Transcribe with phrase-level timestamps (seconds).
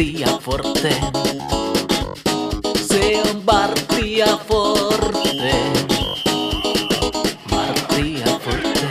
[0.00, 0.94] Bartia Forte.
[2.88, 5.72] Se on Bartia Forte.
[7.50, 8.88] Bartia Forte.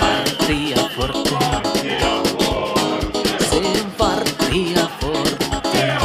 [0.00, 1.98] Bartia Forte.
[3.50, 5.98] Se on Bartia Forte.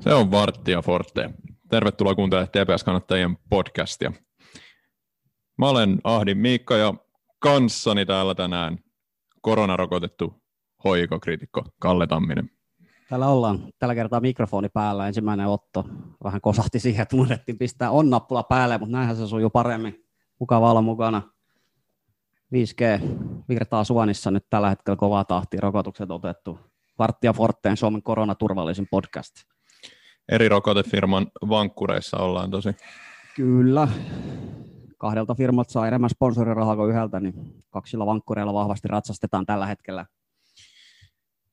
[0.00, 1.30] Se on Vartti ja Forte.
[1.68, 4.12] Tervetuloa kuuntelemaan TPS-kannattajien podcastia.
[5.58, 6.94] Mä olen Ahdin Miikka ja
[7.38, 8.78] kanssani täällä tänään
[9.40, 10.42] koronarokotettu
[10.84, 12.50] hoikokriitikko Kalle Tamminen.
[13.08, 15.06] Täällä ollaan tällä kertaa mikrofoni päällä.
[15.06, 15.84] Ensimmäinen otto
[16.24, 20.04] vähän kosahti siihen, että unohdettiin pistää on-nappula päälle, mutta näinhän se sujuu paremmin.
[20.40, 21.22] Mukava olla mukana.
[22.54, 23.08] 5G
[23.48, 25.60] virtaa Suonissa nyt tällä hetkellä kovaa tahtia.
[25.60, 26.58] Rokotukset otettu.
[26.98, 29.34] Varttia Forteen Suomen koronaturvallisin podcast.
[30.28, 32.68] Eri rokotefirman vankkureissa ollaan tosi.
[33.36, 33.88] Kyllä.
[35.04, 40.06] Kahdelta firmat saa enemmän sponsorirahaa kuin yhdeltä, niin kaksilla vankkureilla vahvasti ratsastetaan tällä hetkellä.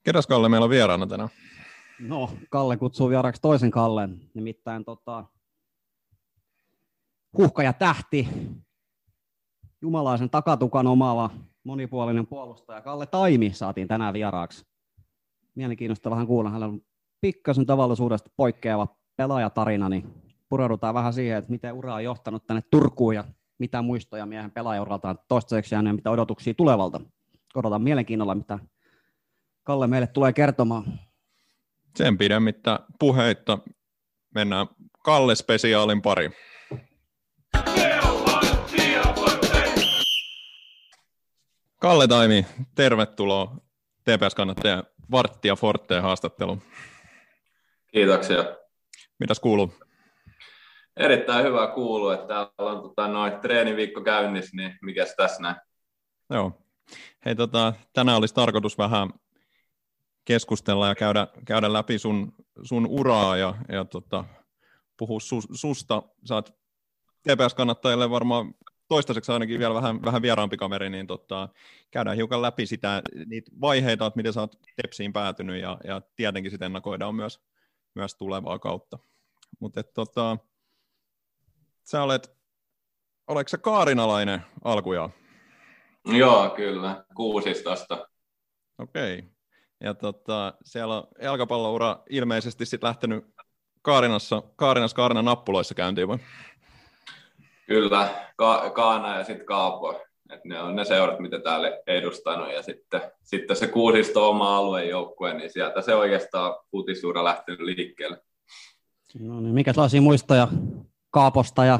[0.03, 1.29] Ketäs Kalle meillä on vieraana tänään?
[1.99, 5.25] No, Kalle kutsuu vieraaksi toisen Kallen, nimittäin tota,
[7.37, 8.27] huhka ja tähti,
[9.81, 11.29] jumalaisen takatukan omaava
[11.63, 14.65] monipuolinen puolustaja Kalle Taimi saatiin tänään vieraaksi.
[15.55, 16.81] Mielenkiintoista vähän kuulla, hänellä on
[17.21, 20.13] pikkasen tavallisuudesta poikkeava pelaajatarina, niin
[20.49, 23.23] pureudutaan vähän siihen, että miten ura on johtanut tänne Turkuun ja
[23.61, 27.01] mitä muistoja miehen pelaajauralta on toistaiseksi jäänyt ja mitä odotuksia tulevalta.
[27.55, 28.59] Odotan mielenkiinnolla, mitä
[29.63, 30.99] Kalle meille tulee kertomaan.
[31.95, 33.59] Sen pidemmittä puheitta
[34.35, 34.67] mennään
[35.05, 36.29] Kalle-spesiaalin pari.
[41.79, 42.45] Kalle Taimi,
[42.75, 43.55] tervetuloa
[44.03, 46.61] TPS-kannattajien Vartti ja Forteen haastatteluun.
[47.91, 48.45] Kiitoksia.
[49.19, 49.73] Mitäs kuuluu?
[50.97, 55.55] Erittäin hyvä kuuluu, että täällä on tota, noin treeniviikko käynnissä, niin mikäs tässä näin?
[56.29, 56.61] Joo.
[57.25, 59.09] Hei, tota, tänään olisi tarkoitus vähän
[60.25, 64.25] keskustella ja käydä, käydä läpi sun, sun uraa ja, ja tota,
[64.97, 66.03] puhua su, susta.
[66.25, 66.53] Sä oot
[67.23, 68.53] TPS-kannattajille varmaan
[68.87, 71.49] toistaiseksi ainakin vielä vähän, vähän vieraampi kaveri, niin tota,
[71.91, 76.51] käydään hiukan läpi sitä, niitä vaiheita, että miten sä oot Tepsiin päätynyt ja, ja tietenkin
[76.51, 77.39] sitten ennakoidaan myös,
[77.95, 78.99] myös tulevaa kautta.
[79.59, 80.37] Mutta tota,
[81.91, 82.31] sä olet,
[83.27, 85.09] oletko sä kaarinalainen alkujaan?
[86.05, 87.05] Joo, kyllä.
[87.15, 88.07] Kuusistosta.
[88.77, 89.19] Okei.
[89.19, 89.29] Okay.
[89.83, 93.25] Ja tota, siellä on jalkapalloura ilmeisesti sitten lähtenyt
[93.81, 96.17] Kaarinassa, Kaarinassa Kaarinan nappuloissa käyntiin vai?
[97.67, 100.01] Kyllä, Ka- Kaana ja sitten Kaapo.
[100.29, 102.53] Et ne on ne seurat, mitä täällä edustanut.
[102.53, 108.21] Ja sitten, sitten se kuusisto oma alueen joukkue, niin sieltä se oikeastaan futisuura lähtenyt liikkeelle.
[109.19, 110.47] No niin, mikä sellaisia muistoja
[111.11, 111.79] Kaaposta ja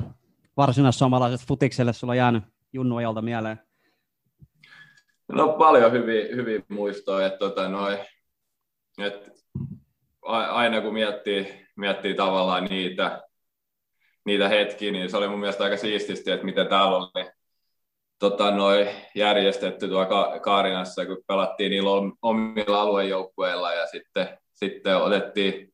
[0.58, 2.44] varsinais-suomalaisesta futikselle sulla on jäänyt
[2.74, 3.60] junnuajalta mieleen?
[5.32, 8.00] No paljon hyviä, hyviä muistoja, että tota, noi,
[8.98, 9.30] et
[10.28, 13.22] aina kun miettii, miettii tavallaan niitä,
[14.26, 17.26] niitä hetkiä, niin se oli mun mielestä aika siististi, että miten täällä oli
[18.20, 21.90] tota, noi, järjestetty tuolla Kaarinassa, kun pelattiin niillä
[22.22, 25.74] omilla aluejoukkueilla ja sitten, sitten otettiin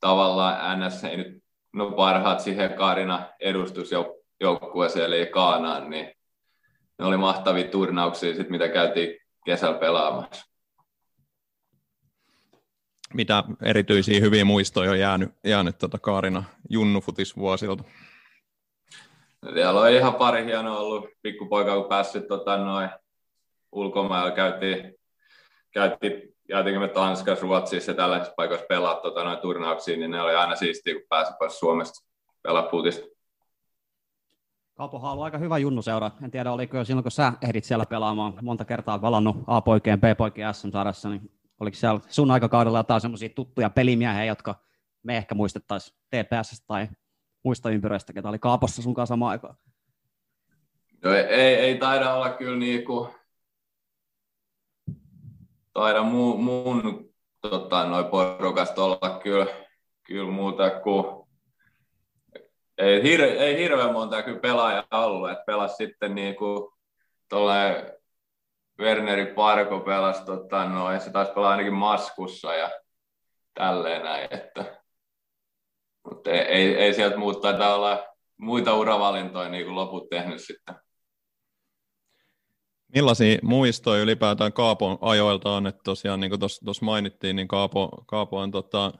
[0.00, 1.37] tavallaan NS, ei nyt
[1.72, 6.12] no parhaat siihen Kaarina edustusjoukkueeseen eli Kaanaan, niin
[6.98, 10.46] ne oli mahtavia turnauksia, sit, mitä käytiin kesällä pelaamassa.
[13.14, 17.84] Mitä erityisiä hyviä muistoja on jäänyt, jäänyt tuota Kaarina junnufutisvuosilta?
[19.54, 22.90] Siellä on ihan pari hienoa ollut pikkupoika, kun päässyt tota, noin
[23.72, 24.30] ulkomailla.
[24.30, 24.94] Käytiin,
[25.70, 30.34] käytiin jäätiinkö me Tanskassa, Ruotsissa ja tällaisissa paikoissa pelaa tota, noin turnauksia, niin ne oli
[30.34, 32.08] aina siistiä, kun pääsi pois Suomesta
[32.42, 33.06] pelaa futista.
[34.74, 36.10] Kaupohan on aika hyvä junnuseura.
[36.22, 40.54] En tiedä, oliko jo silloin, kun sä ehdit siellä pelaamaan monta kertaa pelannut A-poikien, B-poikien
[40.54, 44.54] SM-sarjassa, niin oliko siellä sun aikakaudella jotain semmoisia tuttuja pelimiehiä, jotka
[45.02, 46.88] me ehkä muistettaisiin TPS tai
[47.42, 49.56] muista ympyröistä, ketä oli Kaapossa sun kanssa samaan aikaan?
[51.04, 53.10] No ei, ei, ei taida olla kyllä niinku,
[55.78, 57.10] taida mun, mun
[57.40, 59.46] tota, noin porukasta olla kyllä,
[60.02, 61.28] kyllä muuta kuin
[62.78, 66.70] ei, hir, ei hirveän monta kyllä pelaajaa ollut, että pelasi sitten niin kuin
[67.28, 67.94] tuolle
[68.80, 72.70] Werneri Parko pelasi, tota, no, se taisi pelaa ainakin Maskussa ja
[73.54, 74.78] tälleen näin, että
[76.10, 80.74] mutta ei, ei, ei sieltä muuta taitaa olla muita uravalintoja niin kuin loput tehnyt sitten.
[82.94, 88.38] Millaisia muistoja ylipäätään Kaapon ajoilta on, että tosiaan niin kuin tuossa mainittiin, niin Kaapo, Kaapo
[88.38, 88.92] on tota,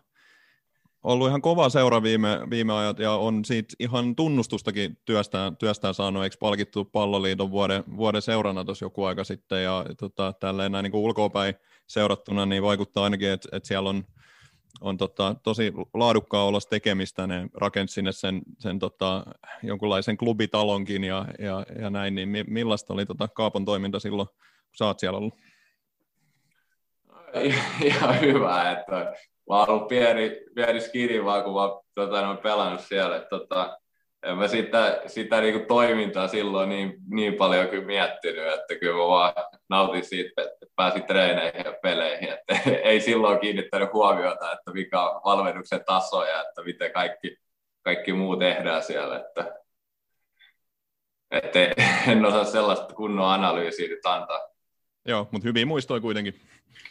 [1.02, 6.24] ollut ihan kova seura viime, viime ajat ja on siitä ihan tunnustustakin työstään, työstään saanut,
[6.24, 9.64] eikö palkittu palloliiton vuoden, vuoden seurana tuossa joku aika sitten?
[9.64, 11.54] Ja tota, tälleen näin niin ulkoapäin
[11.86, 14.04] seurattuna niin vaikuttaa ainakin, että, että siellä on,
[14.80, 19.24] on tota, tosi laadukkaa olla tekemistä, ne rakensi sinne sen, sen tota,
[19.62, 24.36] jonkunlaisen klubitalonkin ja, ja, ja näin, niin millaista oli tota Kaapon toiminta silloin, kun
[24.78, 25.34] sä oot siellä ollut?
[27.84, 28.92] Ihan hyvä, että
[29.48, 33.16] mä oon ollut pieni, pieni skidi vaan, kun mä oon tota, pelannut siellä.
[33.16, 33.78] Että, tota,
[34.22, 38.98] en mä sitä, sitä niin kuin toimintaa silloin niin, niin paljon kyllä miettinyt, että kyllä
[38.98, 39.32] mä vaan
[39.68, 42.28] nautin siitä, että pääsin treeneihin ja peleihin.
[42.28, 47.36] Että ei silloin kiinnittänyt huomiota, että mikä on valmennuksen taso ja että miten kaikki,
[47.82, 49.16] kaikki muu tehdään siellä.
[49.16, 49.54] Että,
[51.30, 51.58] että
[52.12, 54.40] en osaa sellaista kunnon analyysiä nyt antaa.
[55.06, 56.40] Joo, mutta hyvin muistoi kuitenkin.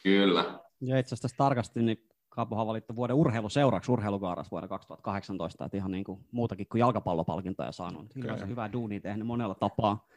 [0.04, 0.60] Kyllä.
[0.82, 2.07] Ja itse asiassa tarkasti, niin
[2.38, 7.72] Kaapohan on valittu vuoden urheiluseuraksi urheilukaaras vuonna 2018, että ihan niin kuin muutakin kuin jalkapallopalkintoja
[7.72, 8.16] saanut.
[8.16, 10.08] Hirveän hyvää duunia tehnyt monella tapaa.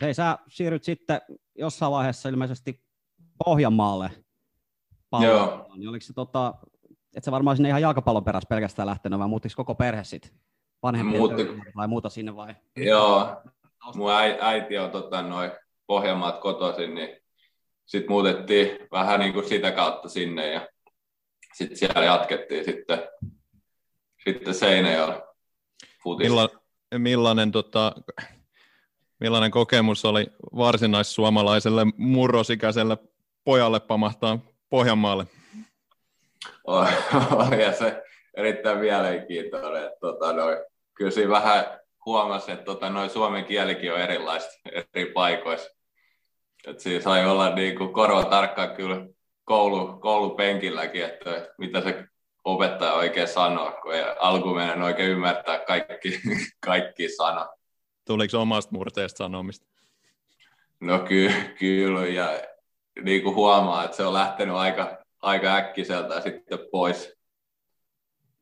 [0.00, 1.20] Hei, sä siirryt sitten
[1.58, 2.82] jossain vaiheessa ilmeisesti
[3.44, 4.10] Pohjanmaalle
[5.22, 5.66] Joo.
[5.76, 6.54] Niin oliko se tota,
[7.16, 10.30] et sä varmaan sinne ihan jalkapallon perässä pelkästään lähtenyt, vai muuttiko koko perhe sitten
[10.82, 11.48] vanhempien Muutti.
[11.76, 12.54] vai muuta sinne vai?
[12.76, 13.42] Joo,
[13.94, 14.10] mun
[14.40, 15.50] äiti on tota, noin
[15.86, 17.08] Pohjanmaat kotoisin, niin
[17.86, 20.68] sitten muutettiin vähän niin kuin sitä kautta sinne ja
[21.56, 22.98] sitten siellä jatkettiin sitten,
[24.24, 25.26] sitten Seinäjoella
[26.18, 26.48] Milla,
[26.98, 27.92] millainen, tota,
[29.20, 30.26] millainen kokemus oli
[30.56, 32.98] varsinaissuomalaiselle murrosikäiselle
[33.44, 34.38] pojalle pamahtaa
[34.68, 35.26] Pohjanmaalle?
[37.30, 38.02] Oli ja se
[38.36, 39.84] erittäin mielenkiintoinen.
[39.84, 40.64] Että, tota, noi,
[40.94, 41.64] kyllä siinä vähän
[42.06, 44.52] huomasi, että tota, noi suomen kielikin on erilaista
[44.94, 45.70] eri paikoissa.
[46.66, 49.06] Et siinä sai olla niin kuin korva tarkkaan kyllä
[49.46, 52.04] koulu, koulupenkilläkin, että mitä se
[52.44, 56.20] opettaja oikein sanoo, kun ei alkuun oikein ymmärtää kaikki,
[56.66, 57.48] kaikki sanat.
[58.04, 59.66] Tuliko omasta murteesta sanomista?
[60.80, 62.28] No ky- kyllä, ja
[63.02, 67.16] niin kuin huomaa, että se on lähtenyt aika, aika äkkiseltä sitten pois.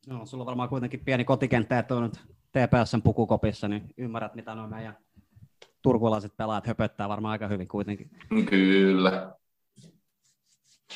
[0.07, 2.21] No, sulla on varmaan kuitenkin pieni kotikenttä, että on nyt
[2.53, 4.97] TPSn pukukopissa, niin ymmärrät, mitä nuo meidän
[5.83, 8.11] turkulaiset pelaajat höpöttää varmaan aika hyvin kuitenkin.
[8.51, 9.37] Kyllä.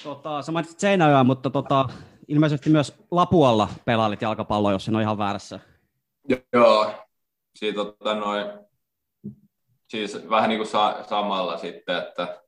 [0.05, 1.89] Tota, sä mainitsit Seinäjoa, mutta tota,
[2.29, 5.61] ilmeisesti myös Lapualla pelailit jalkapalloa, jos en ole ihan väärässä.
[6.53, 6.93] Joo,
[7.55, 8.47] siitä tota noin,
[9.89, 12.43] siis vähän niin kuin sa- samalla sitten, että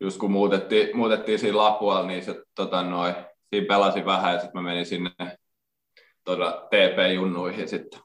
[0.00, 3.14] just kun muutettiin, muutettiin siinä Lapualla, niin se, tota noin,
[3.50, 5.10] siinä pelasin vähän ja sitten mä menin sinne
[6.24, 8.00] tota, TP-junnuihin sitten.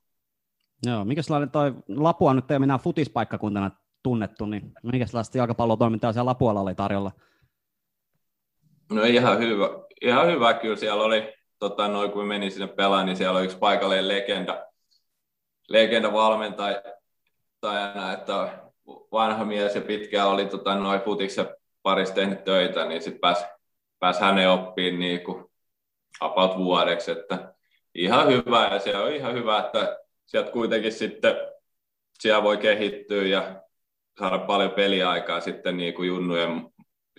[0.85, 3.71] Joo, minkälainen toi Lapua nyt ei ole minä futispaikkakuntana
[4.03, 7.11] tunnettu, niin minkälaista jalkapallotoimintaa siellä Lapualla oli tarjolla?
[8.91, 9.69] No ihan hyvä,
[10.01, 10.75] ihan hyvä kyllä.
[10.75, 14.65] Siellä oli, tota, noin kun menin sinne pelaan, niin siellä oli yksi paikallinen legenda,
[15.69, 18.59] legenda valmentajana, että
[19.11, 21.47] vanha mies ja pitkään oli tota, noin futiksen
[21.83, 23.45] parissa tehnyt töitä, niin sitten pääsi
[23.99, 25.45] pääs hänen oppiin niin kuin
[26.19, 27.53] about vuodeksi, että
[27.95, 31.35] ihan hyvä ja se on ihan hyvä, että sieltä kuitenkin sitten
[32.19, 33.61] siellä voi kehittyä ja
[34.19, 36.69] saada paljon peliaikaa sitten niin kuin junnujen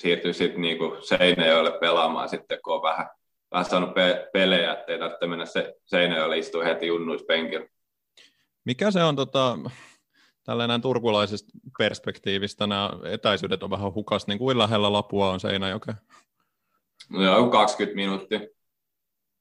[0.01, 3.11] siirtyy sitten niinku Seinäjoelle pelaamaan sitten, kun on vähän,
[3.51, 7.67] vähän saanut pe- pelejä, ettei tarvitse mennä se Seinäjoelle istua heti junnuispenkillä.
[8.65, 9.59] Mikä se on tota,
[10.45, 15.95] tällainen turkulaisesta perspektiivistä, nämä etäisyydet on vähän hukas, niin kuin lähellä Lapua on Seinäjoke?
[17.09, 18.41] No joo, 20 minuuttia.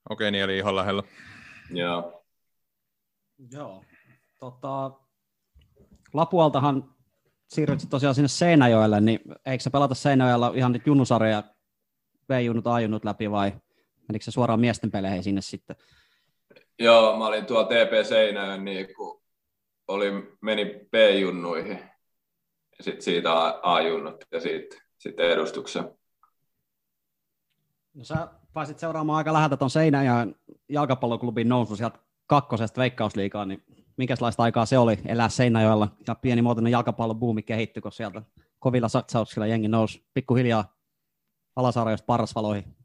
[0.10, 1.04] Okei, niin eli ihan lähellä.
[1.70, 2.26] Joo.
[3.52, 3.84] Joo.
[4.40, 4.92] Tota,
[6.14, 6.96] Lapualtahan
[7.50, 11.44] siirryt tosiaan sinne Seinäjoelle, niin eikö se pelata Seinäjoella ihan nyt junnusarjoja
[12.28, 13.54] B-junnut, A-junnut läpi vai
[14.08, 15.76] menikö se suoraan miesten peleihin sinne sitten?
[16.80, 19.22] Joo, mä olin tuolla TP Seinäjoen, niin kun
[19.88, 21.80] oli, meni B-junnuihin
[22.78, 25.84] ja sitten siitä A-junnut ja sitten sit edustuksen.
[27.94, 30.36] No sä pääsit seuraamaan aika läheltä tuon Seinäjoen
[30.70, 33.64] jalkapalloklubin nousu sieltä kakkosesta veikkausliikaan, niin
[34.00, 38.22] minkälaista aikaa se oli elää Seinäjoella ja pienimuotoinen jalkapallobuumi kehittyi, kun sieltä
[38.60, 40.76] kovilla satsauksilla jengi nousi pikkuhiljaa
[41.56, 42.76] alasarjoista parasvaloihin?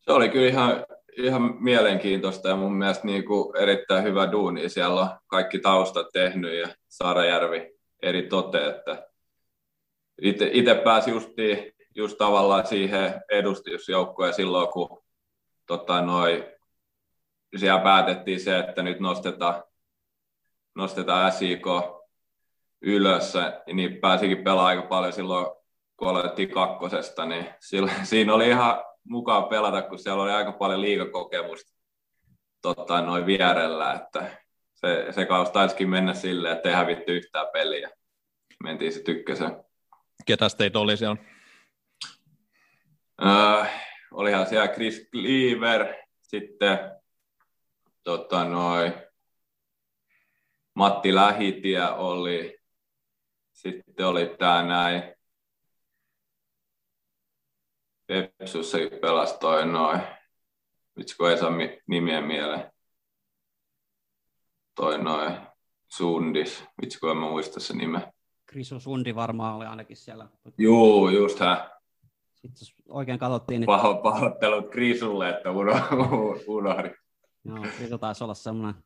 [0.00, 4.68] Se oli kyllä ihan, ihan mielenkiintoista ja mun mielestä niin kuin erittäin hyvä duuni.
[4.68, 9.08] Siellä on kaikki taustat tehnyt ja Saarajärvi eri tote, että
[10.52, 15.02] itse pääsi justiin, just tavallaan siihen edustusjoukkoon silloin, kun
[15.66, 16.54] tota, noi,
[17.56, 19.62] siellä päätettiin se, että nyt nostetaan
[20.74, 21.66] nostetaan SIK
[22.82, 23.34] ylös,
[23.72, 25.46] niin pääsikin pelaamaan aika paljon silloin,
[25.96, 30.82] kun aloitettiin kakkosesta, niin silloin, siinä oli ihan mukaan pelata, kun siellä oli aika paljon
[30.82, 31.74] liikakokemusta
[32.62, 34.36] tota, noin vierellä, että
[34.74, 37.90] se, se kausi taisikin mennä silleen, että ei hävitty yhtään peliä.
[38.62, 39.64] Mentiin se tykkösen.
[40.26, 41.16] Ketäs teitä oli siellä?
[43.22, 43.64] Öö,
[44.12, 46.78] olihan siellä Chris Cleaver, sitten
[48.04, 48.92] tota, noi,
[50.74, 52.58] Matti Lähitie oli,
[53.52, 55.02] sitten oli tämä näin,
[58.06, 60.00] Pepsussa pelasi toi noin,
[60.98, 61.50] vitsi kun ei saa
[61.86, 62.72] nimiä mieleen,
[64.74, 65.36] toi noin
[65.88, 68.12] Sundis, vitsi kun en mä muista se nimeä.
[68.46, 70.28] Krisu Sundi varmaan oli ainakin siellä.
[70.58, 71.70] Juu, just hän.
[72.34, 75.80] Sitten oikein katsottiin, niin Paho, pahoittelut Krisulle, että uno-
[76.46, 76.94] unohdin.
[77.44, 78.82] joo, Krisu taisi olla semmoinen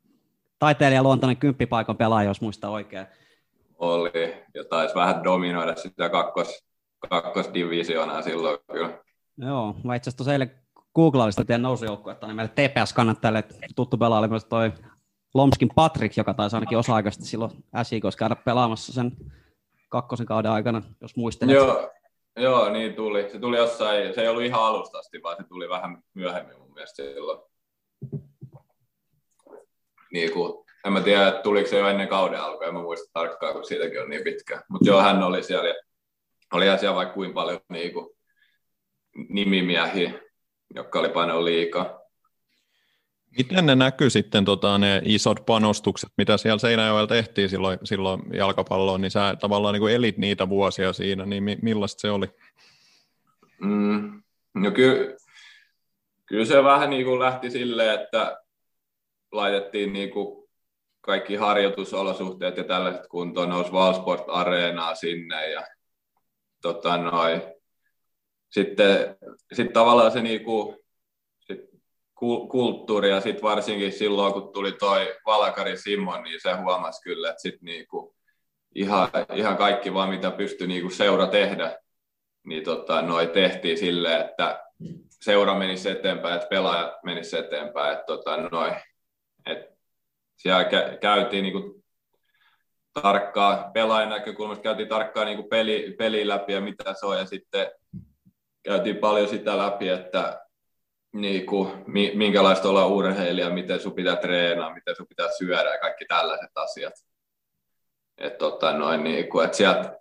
[0.58, 3.06] taiteilijaluontoinen kymppipaikan pelaaja, jos muista oikein.
[3.78, 6.64] Oli, ja taisi vähän dominoida sitä kakkos,
[7.08, 8.98] kakkosdivisioonaa silloin kyllä.
[9.36, 10.50] Joo, mä itse asiassa eilen
[10.94, 13.44] googlailin sitä teidän nousujoukkuetta, niin meille TPS-kannattajille
[13.76, 14.72] tuttu pelaaja oli myös toi
[15.34, 19.12] Lomskin Patrick, joka taisi ainakin osa-aikaisesti silloin SIKs käydä pelaamassa sen
[19.88, 21.54] kakkosen kauden aikana, jos muistelet.
[21.54, 21.90] Joo,
[22.36, 23.30] joo, niin tuli.
[23.32, 26.74] Se tuli jossain, se ei ollut ihan alusta asti, vaan se tuli vähän myöhemmin mun
[26.74, 27.47] mielestä silloin.
[30.12, 33.10] Niin kuin, en mä tiedä, että tuliko se jo ennen kauden alkua, en mä muista
[33.12, 34.62] tarkkaan, kun siitäkin on niin pitkä.
[34.68, 35.74] Mutta joo, hän oli siellä ja
[36.52, 38.06] oli siellä vaikka kuin paljon niin kuin,
[39.28, 40.12] nimimiehiä,
[40.74, 41.98] jotka oli painanut liikaa.
[43.38, 49.00] Miten ne näkyy sitten tota, ne isot panostukset, mitä siellä Seinäjoella tehtiin silloin, silloin jalkapalloon,
[49.00, 52.26] niin sä tavallaan niin kuin elit niitä vuosia siinä, niin mi- millaista se oli?
[53.60, 54.22] Mm,
[54.54, 55.16] no kyllä,
[56.26, 58.36] kyllä se vähän niin kuin lähti silleen, että
[59.32, 60.49] laitettiin niin kuin
[61.00, 65.66] kaikki harjoitusolosuhteet ja tällaiset kuntoon, nousi Valsport Areenaa sinne ja
[66.62, 67.42] tota noin.
[68.50, 69.16] Sitten,
[69.52, 70.76] sitten tavallaan se niin kuin,
[71.40, 71.61] sit
[72.50, 77.42] kulttuuri ja sitten varsinkin silloin, kun tuli toi Valakari Simon, niin se huomasi kyllä, että
[77.42, 78.14] sitten niin kuin
[78.75, 81.78] ihan, ihan kaikki vaan mitä pystyi niin kuin seura tehdä,
[82.44, 84.64] niin tota, noi tehtiin silleen, että
[85.23, 87.92] seura menisi eteenpäin, että pelaajat menisi eteenpäin.
[87.92, 88.70] Että tota, noi,
[89.48, 89.78] et
[90.36, 91.84] siellä kä- käytiin niinku
[93.02, 97.70] tarkkaa pelaajan näkökulmasta, käytiin tarkkaa niinku peli, peli läpi ja mitä se on, ja sitten
[98.62, 100.46] käytiin paljon sitä läpi, että
[101.12, 101.72] niinku,
[102.14, 106.94] minkälaista olla urheilija, miten sun pitää treenaa, miten sun pitää syödä ja kaikki tällaiset asiat.
[108.18, 109.98] Et tota, noin, niinku, et sieltä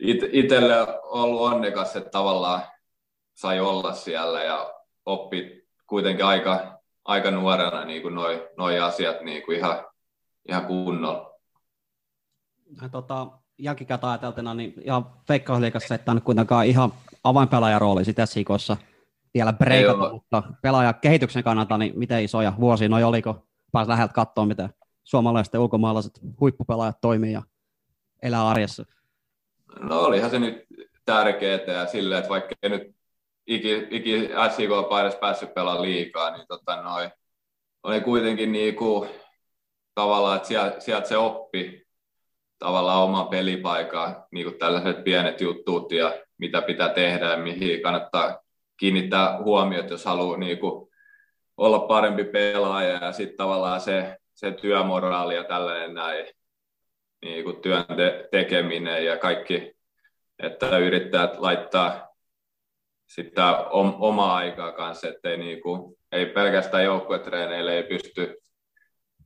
[0.00, 2.62] it, itselle ollut onnekas, että tavallaan
[3.34, 4.74] sai olla siellä ja
[5.06, 6.79] oppi kuitenkin aika,
[7.10, 9.84] aika nuorena niin kuin noi, noi asiat niin kuin ihan,
[10.48, 11.30] ihan kunnolla.
[12.82, 13.26] Ja tota,
[13.58, 16.92] jälkikäteen ajateltuna, niin ihan Veikkausliikassa et nyt kuitenkaan ihan
[17.24, 18.76] avainpelaajan rooli sitä sikossa
[19.34, 23.46] vielä breikata, mutta pelaajan kehityksen kannalta, niin miten isoja vuosia noi oliko?
[23.72, 24.70] Pääs läheltä katsoa, miten
[25.04, 27.42] suomalaiset ja ulkomaalaiset huippupelaajat toimii ja
[28.22, 28.84] elää arjessa.
[29.80, 30.66] No olihan se nyt
[31.04, 32.99] tärkeää ja silleen, että vaikka nyt
[33.50, 37.10] iki, iki SIK-paidassa päässyt pelaamaan liikaa, niin tota noi,
[37.82, 39.06] oli kuitenkin niinku,
[39.94, 41.86] tavallaan, että sieltä, sieltä se oppi
[42.58, 48.40] tavallaan oma pelipaikaa, niin kuin tällaiset pienet jutut ja mitä pitää tehdä ja mihin kannattaa
[48.76, 50.90] kiinnittää huomiot, jos haluaa niin kuin
[51.56, 56.26] olla parempi pelaaja ja sitten tavallaan se, se työmoraali ja tällainen näin,
[57.22, 59.72] niin kuin työn te- tekeminen ja kaikki,
[60.38, 62.09] että yrittää laittaa
[63.10, 63.56] sitä
[63.98, 68.36] omaa aikaa kanssa, ettei niin kuin, ei pelkästään joukkuetreeneille ei pysty,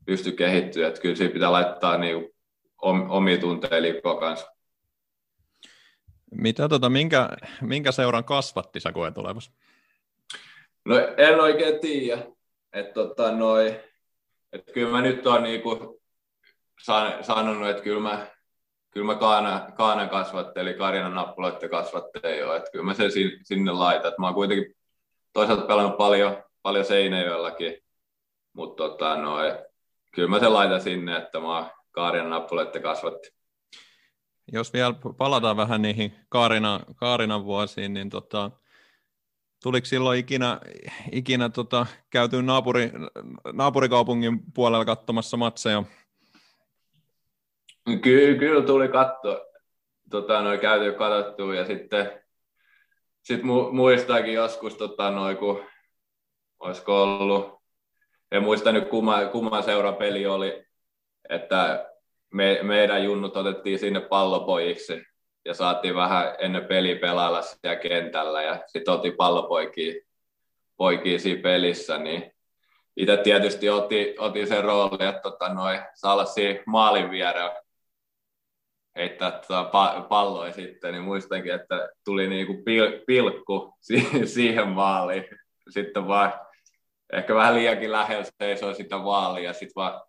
[0.07, 2.17] pysty kehittyä, että kyllä siinä pitää laittaa niin
[2.77, 4.47] kuin omia tunteja liikkua kanssa.
[6.31, 7.29] Mitä, tota, minkä,
[7.61, 9.53] minkä seuran kasvatti sä koet olevassa?
[10.85, 12.27] No en oikein tiedä.
[12.73, 13.81] Että tota, noi,
[14.53, 16.03] et kyllä mä nyt olen niinku
[16.83, 18.27] san, sanonut, että kyllä mä,
[18.95, 23.11] kyllä mä kaana, kaanan kasvattelin, Karinan nappuloiden kasvattelin jo, että kyllä mä sen
[23.43, 24.13] sinne laitan.
[24.13, 24.77] Et mä oon kuitenkin
[25.33, 27.79] toisaalta pelannut paljon, paljon Seinäjoellakin,
[28.53, 29.59] mutta tota, noi,
[30.15, 33.35] kyllä mä sen laitan sinne, että mä oon Kaarinan nappuloiden kasvatti.
[34.53, 38.51] Jos vielä palataan vähän niihin Kaarina, Kaarinan vuosiin, niin tota,
[39.63, 40.61] tuliko silloin ikinä,
[41.13, 42.93] ikinä tota, käyty naapuri,
[43.53, 45.85] naapurikaupungin puolella katsomassa matseja?
[47.85, 49.47] Kyllä, kyllä tuli katto,
[50.11, 52.23] tota, noin käyty katsottua ja sitten
[53.23, 55.65] sit mu, muistaakin joskus, tota, noin, kun
[56.61, 57.63] olisiko ollut,
[58.33, 60.65] en muista nyt kumman, kumman seurapeli oli,
[61.29, 61.91] että
[62.33, 65.03] me, meidän junnut otettiin sinne pallopojiksi
[65.45, 69.95] ja saatiin vähän ennen peli pelailla siellä kentällä ja sitten oltiin pallopoikia
[70.77, 72.33] poikia siinä pelissä, niin
[72.97, 77.64] itse tietysti otin, otin sen roolin, että tota, noi, saa olla siinä maalin vierellä
[78.97, 79.65] heittää tota
[80.09, 83.75] palloa sitten, niin muistankin, että tuli niinku pil, pilkku
[84.35, 85.25] siihen maaliin.
[85.71, 86.33] Sitten vaan
[87.13, 90.03] ehkä vähän liiankin lähellä seisoi sitä maalia, sitten vaan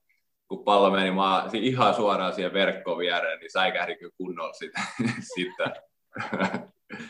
[0.47, 4.81] kun pallo meni maa, ihan suoraan siihen verkkoon viereen, niin säikähdi kyllä kunnolla sitä.
[5.35, 5.73] sitä.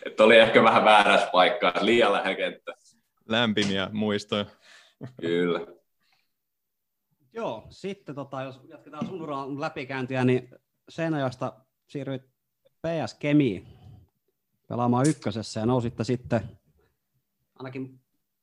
[0.06, 2.74] että oli ehkä vähän väärässä paikkaa, liian lähellä kenttä.
[3.26, 4.46] Lämpimiä muistoja.
[5.22, 5.60] Kyllä.
[7.34, 10.50] Joo, sitten tota, jos jatketaan sun uran läpikäyntiä, niin
[10.90, 11.54] Seinäjoesta
[11.88, 12.24] siirryit
[12.82, 13.68] PS Kemiin
[14.68, 16.42] pelaamaan ykkösessä ja nousitte sitten,
[17.56, 18.00] ainakin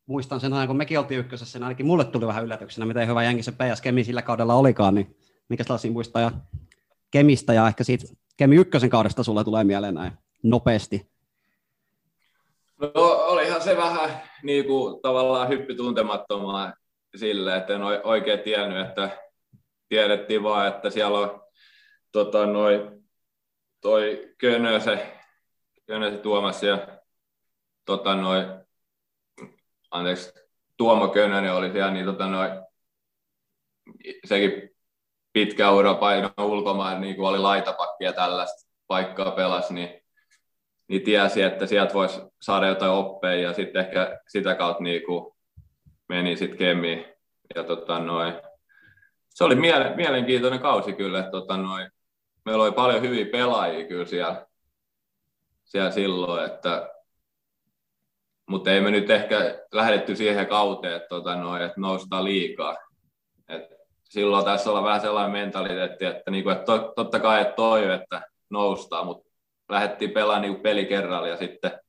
[0.07, 3.23] muistan sen ajan, kun mekin oltiin ykkösessä, niin ainakin mulle tuli vähän yllätyksenä, miten hyvä
[3.23, 5.17] jengi se PS Kemi sillä kaudella olikaan, niin
[5.49, 6.31] mikä sellaisia muistoja
[7.11, 8.07] Kemistä ja ehkä siitä
[8.37, 11.13] Kemi ykkösen kaudesta sulle tulee mieleen näin nopeasti?
[12.81, 16.75] No olihan se vähän niin kuin, tavallaan hyppy tuntemattomaa
[17.17, 19.19] sille, että en oikein tiennyt, että
[19.89, 21.43] tiedettiin vaan, että siellä on
[22.13, 23.02] tota, noi,
[23.83, 25.21] toi Könöse,
[25.87, 26.79] Könöse Tuomas ja
[27.85, 28.47] tota, noi,
[29.91, 30.33] anteeksi,
[30.77, 32.49] Tuomo Könönen oli siellä, niin tota, noi,
[34.25, 34.71] sekin
[35.33, 40.03] pitkä ura paino ulkomaan, niin kuin oli laitapakki ja tällaista paikkaa pelas, niin,
[40.89, 45.35] niin tiesi, että sieltä voisi saada jotain oppeja ja sitten ehkä sitä kautta niin kuin
[46.09, 47.05] meni sitten Kemiin.
[47.55, 48.41] Ja tota, noi,
[49.29, 49.55] se oli
[49.97, 51.89] mielenkiintoinen kausi kyllä, että tota, noi,
[52.45, 54.47] meillä oli paljon hyviä pelaajia kyllä siellä,
[55.65, 56.93] siellä silloin, että
[58.53, 62.77] mutta ei me nyt ehkä lähdetty siihen kauteen, että, tota, noin, että noustaan liikaa.
[63.49, 63.63] Et
[64.05, 68.23] silloin tässä olla vähän sellainen mentaliteetti, että, niinku, että to, totta kai että toi, että
[68.51, 69.31] noustaan, mutta
[69.69, 71.81] lähdettiin pelaamaan niinku peli kerralla ja sitten,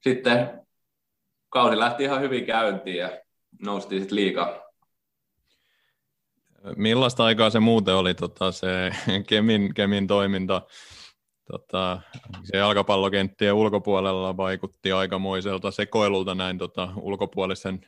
[0.00, 0.66] sitten
[1.48, 3.10] kausi lähti ihan hyvin käyntiin ja
[3.64, 4.67] noustiin sitten liikaa.
[6.76, 8.90] Millaista aikaa se muuten oli tota, se
[9.28, 10.62] Kemin, Kemin toiminta?
[11.52, 12.00] Tota,
[12.44, 17.86] se jalkapallokenttien ulkopuolella vaikutti aikamoiselta sekoilulta näin tota, ulkopuolisen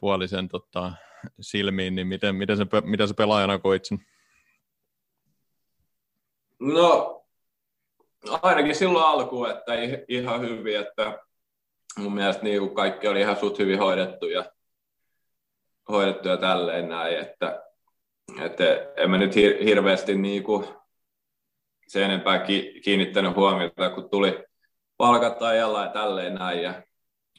[0.00, 0.92] puolisen, tota,
[1.40, 3.98] silmiin, niin miten, miten, se, miten se pelaajana koit sen?
[6.60, 7.16] No,
[8.42, 9.72] ainakin silloin alkuun, että
[10.08, 11.18] ihan hyvin, että
[11.98, 14.52] mun mielestä niin kuin kaikki oli ihan sut hyvin hoidettu ja,
[15.88, 17.69] hoidettu ja tälleen näin, että,
[18.38, 18.64] että
[18.96, 20.66] en mä nyt hir- hirveästi niin kuin
[21.88, 24.44] sen enempää ki- kiinnittänyt huomiota, kun tuli
[24.96, 26.82] palkat ajalla ja tälleen näin ja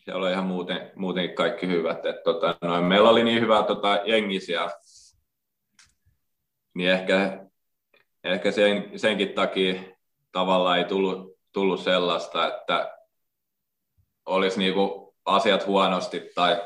[0.05, 2.05] siellä oli ihan muuten, muutenkin kaikki hyvät.
[2.05, 4.71] Et, tota, noin, meillä oli niin hyvä tota, jengi siellä,
[6.73, 7.45] niin ehkä,
[8.23, 9.81] ehkä sen, senkin takia
[10.31, 12.97] tavallaan ei tullut, tullut sellaista, että
[14.25, 16.61] olisi niinku asiat huonosti tai,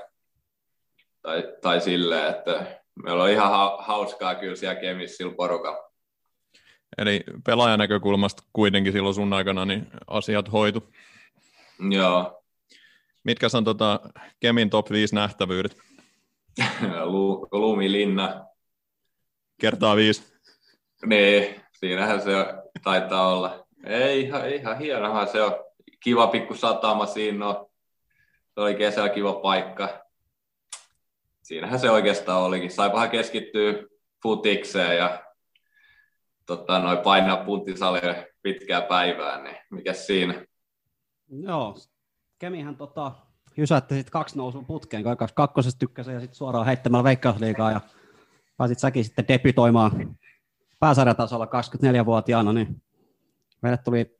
[1.21, 5.91] tai, tai silleen, että meillä oli ihan hauskaa kyllä siellä Kemissä sillä porukalla.
[6.97, 10.83] Eli pelaajan näkökulmasta kuitenkin silloin sun aikana niin asiat hoitu.
[11.89, 12.43] Joo.
[13.23, 13.99] Mitkä on tota
[14.39, 15.77] Kemin top 5 nähtävyydet?
[17.51, 18.45] Lumilinna.
[19.61, 20.35] Kertaa viisi.
[21.05, 22.31] Niin, siinähän se
[22.83, 23.67] taitaa olla.
[23.85, 25.51] Ei, ihan, ihan hienohan se on.
[26.03, 27.69] Kiva pikku satama siinä on.
[28.53, 30.04] Se oli kesällä kiva paikka.
[31.45, 32.71] Siinähän se oikeastaan olikin.
[32.71, 33.73] Saipahan keskittyä
[34.23, 35.23] futikseen ja
[36.45, 40.45] tota, noin painaa punttisalia pitkää päivää, niin mikä siinä?
[41.29, 41.75] Joo,
[42.39, 43.11] Kemihän tota,
[43.57, 47.81] jysätti sitten kaksi nousua putkeen, kun kakkosesta tykkäsi ja sitten suoraan heittämällä veikkausliikaa ja
[48.57, 50.17] pääsit säkin sitten debytoimaan
[50.79, 52.81] pääsarjatasolla 24-vuotiaana, niin
[53.61, 54.19] meille tuli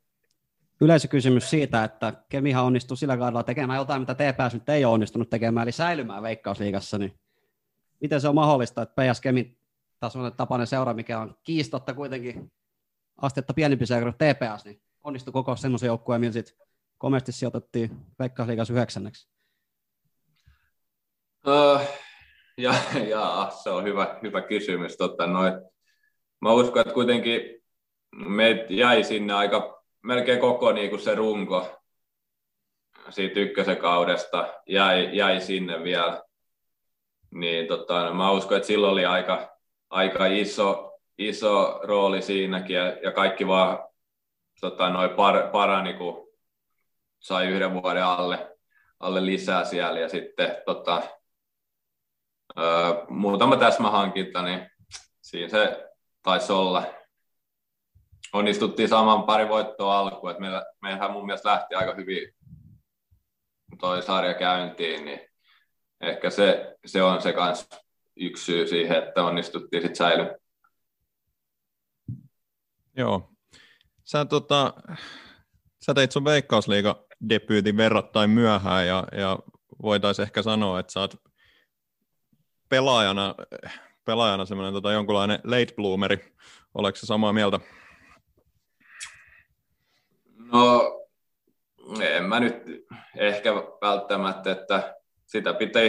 [0.80, 5.30] yleisökysymys siitä, että Kemihan onnistui sillä kaudella tekemään jotain, mitä TPS nyt ei ole onnistunut
[5.30, 7.14] tekemään, eli säilymään veikkausliigassa, niin
[8.00, 9.58] miten se on mahdollista, että PS Kemin
[10.00, 12.52] tasoinen tapainen seura, mikä on kiistotta kuitenkin
[13.16, 16.66] astetta pienempi seura TPS, niin onnistui koko semmoisen joukkueen, millä sitten
[16.98, 19.28] komeasti sijoitettiin Veikkausliigas yhdeksänneksi?
[21.46, 21.80] Uh,
[22.58, 22.74] ja,
[23.10, 24.96] ja, se on hyvä, hyvä kysymys.
[24.96, 25.52] Totta, noin.
[26.40, 27.40] Mä uskon, että kuitenkin
[28.16, 29.75] me jäi sinne aika
[30.06, 31.82] melkein koko niin kuin se runko
[33.10, 36.22] siitä ykkösen kaudesta jäi, jäi sinne vielä.
[37.30, 39.58] Niin tota, mä uskon, että silloin oli aika,
[39.90, 43.78] aika iso, iso rooli siinäkin ja, ja kaikki vaan
[44.60, 46.28] tota, noin par, parani, kun
[47.18, 48.56] sai yhden vuoden alle,
[49.00, 51.02] alle lisää siellä ja sitten tota,
[52.58, 52.62] ö,
[53.08, 54.70] muutama täsmähankinta, niin
[55.22, 55.88] siinä se
[56.22, 56.96] taisi olla.
[58.32, 62.34] Onnistuttiin saamaan pari voittoa alkuun, että meillä, meillähän mun mielestä lähti aika hyvin
[63.80, 65.20] toi sarja käyntiin, niin
[66.00, 67.68] ehkä se, se on se kans
[68.16, 70.36] yksi syy siihen, että onnistuttiin sitten säilyä.
[72.96, 73.32] Joo.
[74.04, 74.74] Sä, tota,
[75.84, 79.38] sä teit sun Veikkausliiga debyytin verrattain myöhään ja, ja
[79.82, 81.14] voitaisiin ehkä sanoa, että sä oot
[82.68, 83.34] pelaajana,
[84.04, 86.34] pelaajana semmoinen tota, jonkunlainen late bloomeri.
[86.74, 87.60] Oletko samaa mieltä?
[90.52, 90.92] No,
[92.00, 95.82] en mä nyt ehkä välttämättä, että sitä pitää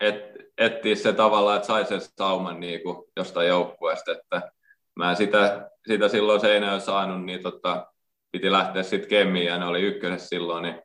[0.00, 4.52] et, etsiä se tavalla, että sai sen sauman niin kuin jostain joukkueesta, että
[4.96, 7.86] mä sitä, sitä silloin seinään saanut, niin tota,
[8.32, 10.82] piti lähteä sitten Kemiin ja ne oli ykkösessä silloin, niin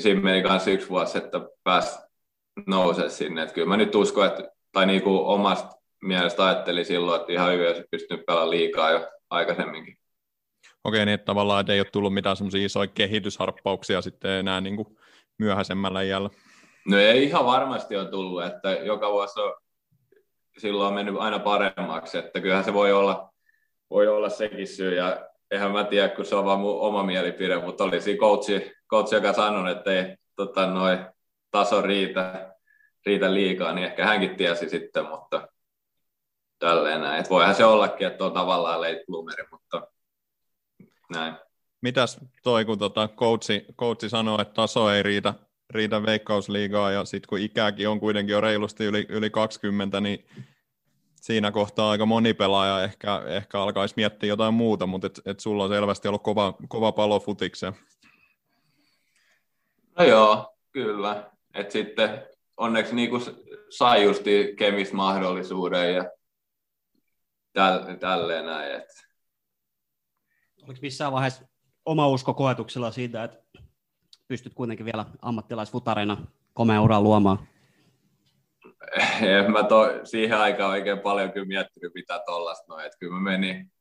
[0.00, 1.98] siinä meni kanssa yksi vuosi, että pääsi
[2.66, 3.42] nousee sinne.
[3.42, 7.52] Että kyllä mä nyt uskon, että, tai niin kuin omasta mielestä ajattelin silloin, että ihan
[7.52, 10.01] hyvin olisi pystynyt pelaamaan liikaa jo aikaisemminkin.
[10.84, 14.76] Okei, niin että tavallaan että ei ole tullut mitään semmoisia isoja kehitysharppauksia sitten enää niin
[14.76, 14.96] kuin
[15.38, 16.30] myöhäisemmällä iällä.
[16.86, 19.54] No ei ihan varmasti ole tullut, että joka vuosi on
[20.58, 23.32] silloin on mennyt aina paremmaksi, että kyllähän se voi olla,
[23.90, 27.58] voi olla sekin syy, ja eihän mä tiedä, kun se on vaan mun oma mielipide,
[27.58, 30.98] mutta oli siinä coachi, coachi joka sanoi, että ei tota, noi,
[31.50, 32.54] taso riitä,
[33.06, 35.48] riitä liikaa, niin ehkä hänkin tiesi sitten, mutta
[36.58, 37.20] tälleen näin.
[37.20, 39.91] Et voihan se ollakin, että on tavallaan late bloomeri, mutta
[41.12, 41.34] näin.
[41.80, 45.34] Mitäs toi, kun tota coachi, coachi sanoo, että taso ei riitä,
[45.70, 50.26] riitä veikkausliigaa, ja sitten kun ikäkin on kuitenkin jo reilusti yli, yli 20, niin
[51.20, 55.64] siinä kohtaa aika moni pelaaja ehkä, ehkä alkaisi miettiä jotain muuta, mutta et, et sulla
[55.64, 57.72] on selvästi ollut kova, kova palo futikseen.
[59.98, 61.30] No joo, kyllä.
[61.54, 63.22] Et sitten onneksi niin kuin
[63.70, 66.10] sai justi kemistä mahdollisuuden ja
[67.52, 68.72] täl, tälleen näin.
[68.72, 69.11] Et.
[70.62, 71.44] Oliko missään vaiheessa
[71.84, 73.60] oma usko koetuksella siitä, että
[74.28, 77.38] pystyt kuitenkin vielä ammattilaisfutareina komea uraa luomaan?
[79.22, 82.90] En mä to, siihen aikaan oikein paljon kyllä miettinyt mitä tollasta noin.
[83.00, 83.72] Kyllä mä menin,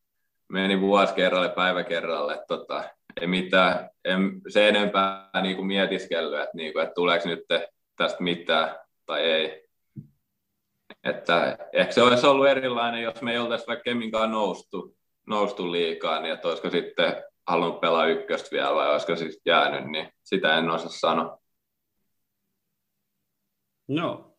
[0.49, 2.43] menin vuosi kerralle, päivä kerralle.
[2.47, 2.83] Tota,
[3.21, 7.39] ei mitään, en se enempää niin kuin mietiskellyt, että, niin kuin, että tuleeko nyt
[7.95, 9.67] tästä mitään tai ei.
[11.03, 14.95] Että ehkä se olisi ollut erilainen, jos me ei oltaisi vaikka Keminkaan noustu,
[15.27, 20.09] noustu liikaa, niin että olisiko sitten halunnut pelaa ykköstä vielä vai olisiko siis jäänyt, niin
[20.23, 21.37] sitä en osaa sanoa.
[23.87, 24.35] No,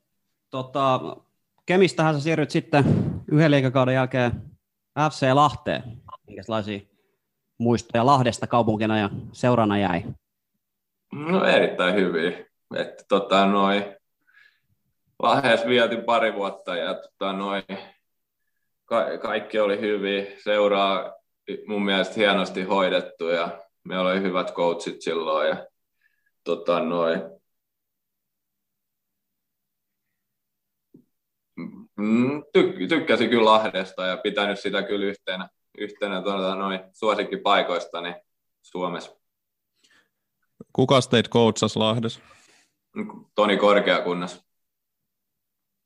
[0.50, 1.00] tota,
[1.66, 2.84] Kemistähän sä siirryt sitten
[3.32, 4.32] yhden liikakauden jälkeen
[5.10, 5.82] FC Lahteen.
[6.26, 6.80] Minkälaisia
[7.58, 10.02] muistoja Lahdesta kaupunkina ja seurana jäi?
[11.12, 12.46] No erittäin hyvin.
[12.76, 13.96] Että tota, noi,
[15.22, 17.62] Lahdessa vietin pari vuotta ja tota, noi,
[18.84, 20.26] ka- kaikki oli hyvin.
[20.44, 21.14] Seuraa
[21.66, 25.66] mun mielestä hienosti hoidettu ja meillä oli hyvät coachit silloin ja
[26.44, 27.14] tota, noi,
[31.96, 38.14] mm, ty- tykkäsin kyllä Lahdesta ja pitänyt sitä kyllä yhtenä, yhtenä tuota, noin suosikkipaikoistani
[38.62, 39.16] Suomessa.
[40.72, 42.20] Kuka teit coachas Lahdessa?
[43.34, 44.44] Toni Korkeakunnas.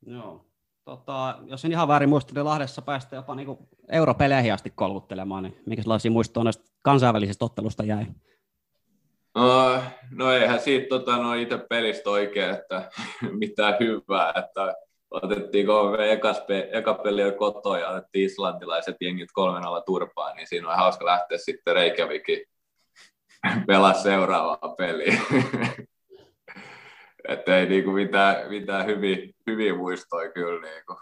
[0.05, 0.46] Joo.
[0.87, 3.57] Tota, jos en ihan väärin muista, niin Lahdessa päästä jopa niin
[3.89, 8.05] europeleihin asti kolkuttelemaan, niin minkälaisia muistoja näistä kansainvälisistä ottelusta jäi?
[9.35, 12.89] No, no eihän siitä tota, no itse pelistä oikein, että
[13.39, 14.75] mitään hyvää, että
[15.11, 20.47] otettiin KV ekas, eka peli jo kotoa ja otettiin islantilaiset jengit kolmen alla turpaan, niin
[20.47, 22.45] siinä on hauska lähteä sitten Reykjavikin
[23.67, 25.21] pelaa seuraavaa peliä.
[27.27, 30.95] että ei niinku mitään, mitään hyviä, hyviä muistoja kyllä niinku,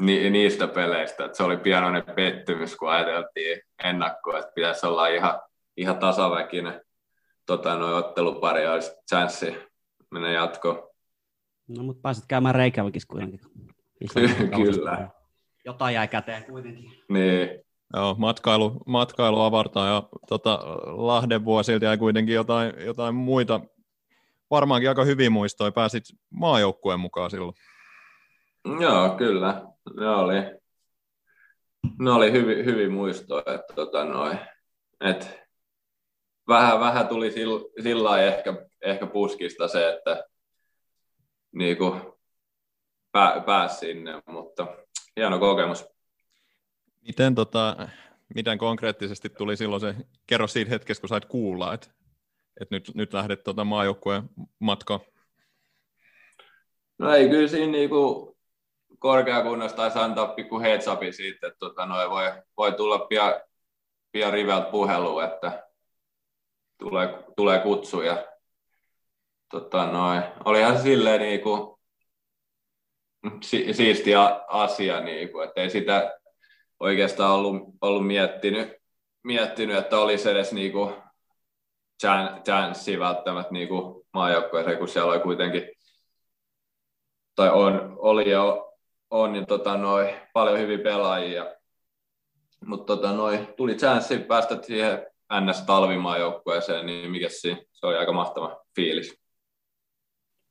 [0.00, 1.24] ni, niistä peleistä.
[1.24, 5.40] Et se oli pienoinen pettymys, kun ajateltiin ennakkoa, että pitäisi olla ihan,
[5.76, 6.80] ihan tasaväkinen
[7.46, 9.56] tota, noin ottelupari ja olisi chanssi
[10.10, 10.88] mennä jatkoon.
[11.68, 13.40] No, mutta pääsit käymään Reykjavikissa kuitenkin.
[14.56, 15.08] Kyllä.
[15.64, 16.92] Jotain jäi käteen kuitenkin.
[17.08, 17.64] Niin.
[17.96, 23.60] Joo, matkailu, matkailu avartaa ja tota, Lahden vuosilta jäi kuitenkin jotain, jotain muita,
[24.50, 25.72] varmaankin aika hyvin muistoja.
[25.72, 27.54] Pääsit maajoukkueen mukaan silloin.
[28.80, 29.62] Joo, kyllä.
[29.96, 30.34] Ne oli,
[31.98, 33.54] ne oli hyvin, hyvin muistoja.
[33.54, 34.34] Että, tota, noi,
[35.00, 35.40] et
[36.48, 37.30] vähän, vähän tuli
[37.82, 40.24] sillä, ehkä, ehkä puskista se, että
[41.52, 42.18] niinku,
[43.12, 44.66] pää, pääsi sinne, mutta
[45.16, 45.84] hieno kokemus.
[47.06, 47.88] Miten, tota,
[48.34, 49.94] miten konkreettisesti tuli silloin se,
[50.26, 51.90] kerro siitä hetkestä, kun sait kuulla, että,
[52.60, 54.22] että nyt, nyt lähdet tota maajoukkueen
[54.58, 55.00] matkaan?
[56.98, 58.36] No ei, kyllä siinä niinku
[58.98, 63.34] korkeakunnasta taisi antaa pikku heads siitä, että tota, noi voi, voi tulla pian,
[64.12, 65.68] pian riveltä puhelu, että
[66.78, 68.26] tulee, tulee kutsu ja
[69.50, 71.80] tota, noin, olihan se silleen niinku,
[73.42, 74.14] si- siisti
[74.48, 76.18] asia, niinku, että ei sitä
[76.80, 78.68] oikeastaan ollut, ollut miettinyt,
[79.24, 80.92] miettinyt, että olisi edes niinku
[82.44, 85.70] chanssi välttämättä niinku maajoukkueeseen, kun siellä oli kuitenkin,
[87.34, 88.42] tai on, oli ja
[89.10, 91.46] on, niin tota, noi, paljon hyviä pelaajia.
[92.66, 97.62] Mutta tota, noi, tuli chanssi päästä siihen NS-talvimaajoukkueeseen, niin mikä siinä?
[97.72, 99.20] Se oli aika mahtava fiilis.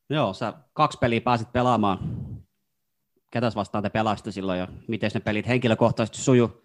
[0.10, 2.00] Joo, sä kaksi peliä pääsit pelaamaan.
[3.32, 6.64] Ketäs vastaan te pelasitte silloin ja miten ne pelit henkilökohtaisesti suju?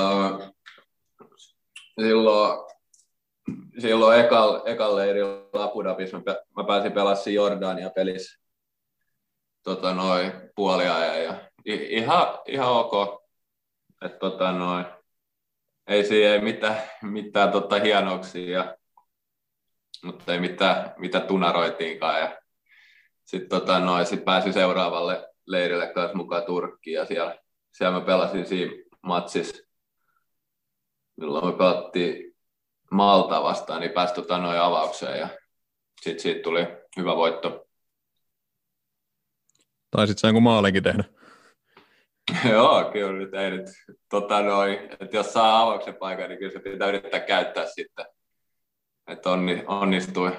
[0.00, 0.51] Uh,
[2.00, 2.58] silloin,
[3.78, 6.22] silloin ekal, ekal leirillä Abu Dhabissa
[6.56, 8.42] mä, pääsin pelaamaan Jordania pelissä
[9.62, 13.22] tota, noin puoliajan ja ihan, ihan ok.
[14.04, 14.84] Et, tota, noin,
[15.86, 18.76] ei siinä ei mitään, mitään tota, ja,
[20.04, 22.20] mutta ei mitään, mitä tunaroitiinkaan.
[22.20, 22.38] Ja
[23.24, 27.38] sitten tota, noin, sit pääsin seuraavalle leirille kanssa mukaan Turkkiin ja siellä,
[27.72, 29.62] siellä mä pelasin siinä matsissa,
[31.22, 32.36] milloin me pelattiin
[32.90, 35.28] Malta vastaan, niin pääsi tota, noin avaukseen ja
[36.00, 37.66] sitten siitä tuli hyvä voitto.
[39.90, 41.04] Taisit sä jonkun maalinkin tehdä.
[42.50, 43.66] Joo, kyllä nyt ei nyt.
[44.10, 48.06] Tota noin, että jos saa avauksen paikan, niin kyllä se pitää yrittää käyttää sitten.
[49.06, 50.32] Että onni, onnistui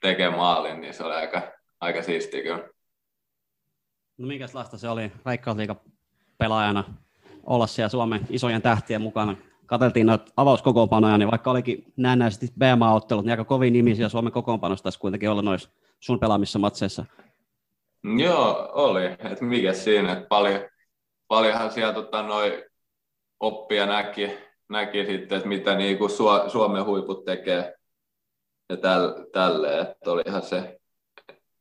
[0.00, 2.68] tekemään maalin, niin se oli aika, aika siistiä kyllä.
[4.18, 5.76] No minkälaista se oli Veikkausliiga
[6.38, 6.84] pelaajana
[7.42, 9.36] olla siellä Suomen isojen tähtien mukana?
[9.68, 14.98] Kateltiin noita avauskokoonpanoja, niin vaikka olikin näennäisesti BMA-ottelut, niin aika kovin nimisiä Suomen kokoonpanosta taisi
[14.98, 17.04] kuitenkin olla noissa sun pelaamissa matseissa.
[18.18, 19.04] Joo, oli.
[19.04, 20.60] Et mikä siinä, että paljon,
[21.28, 22.64] paljonhan siellä tota, noi
[23.40, 24.30] oppia näki,
[24.68, 26.08] näki sitten, että mitä niinku
[26.48, 27.74] Suomen huiput tekee
[28.68, 29.86] ja täl, tälleen.
[29.86, 30.80] Että olihan se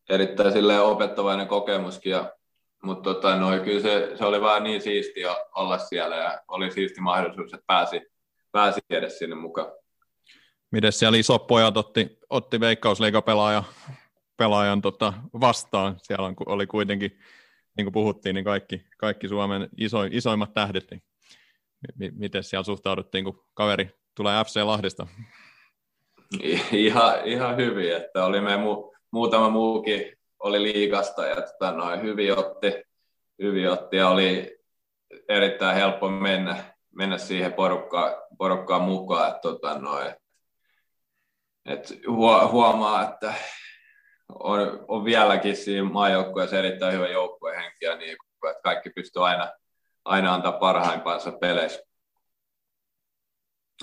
[0.09, 2.36] erittäin opettavainen kokemuskin, ja,
[2.83, 7.01] mutta tota, noi, kyllä se, se, oli vaan niin siistiä olla siellä ja oli siisti
[7.01, 8.01] mahdollisuus, että pääsi,
[8.51, 9.67] pääsi edes sinne mukaan.
[10.71, 13.63] Miten siellä isot pojat otti, otti veikkausliigapelaaja
[14.37, 15.95] pelaajan tota, vastaan.
[16.03, 17.19] Siellä oli kuitenkin,
[17.77, 20.91] niin kuin puhuttiin, niin kaikki, kaikki Suomen iso, isoimmat tähdet.
[20.91, 21.03] Niin
[21.95, 25.07] m- miten siellä suhtauduttiin, kun kaveri tulee FC Lahdesta?
[26.71, 32.39] Ihan, ihan hyvin, että oli me mu, muutama muukin oli liikasta ja tota, noin, hyvin,
[32.39, 32.83] otti,
[33.41, 34.59] hyvin otti ja oli
[35.29, 36.63] erittäin helppo mennä,
[36.95, 39.27] mennä siihen porukkaan, porukkaan mukaan.
[39.27, 40.15] Että, tota, noin,
[41.65, 41.93] et
[42.51, 43.33] huomaa, että
[44.39, 48.17] on, on vieläkin siinä maajoukkueessa erittäin hyvä joukkuehenki ja niin,
[48.49, 49.51] että kaikki pystyy aina,
[50.05, 51.87] aina antaa parhaimpansa peleissä.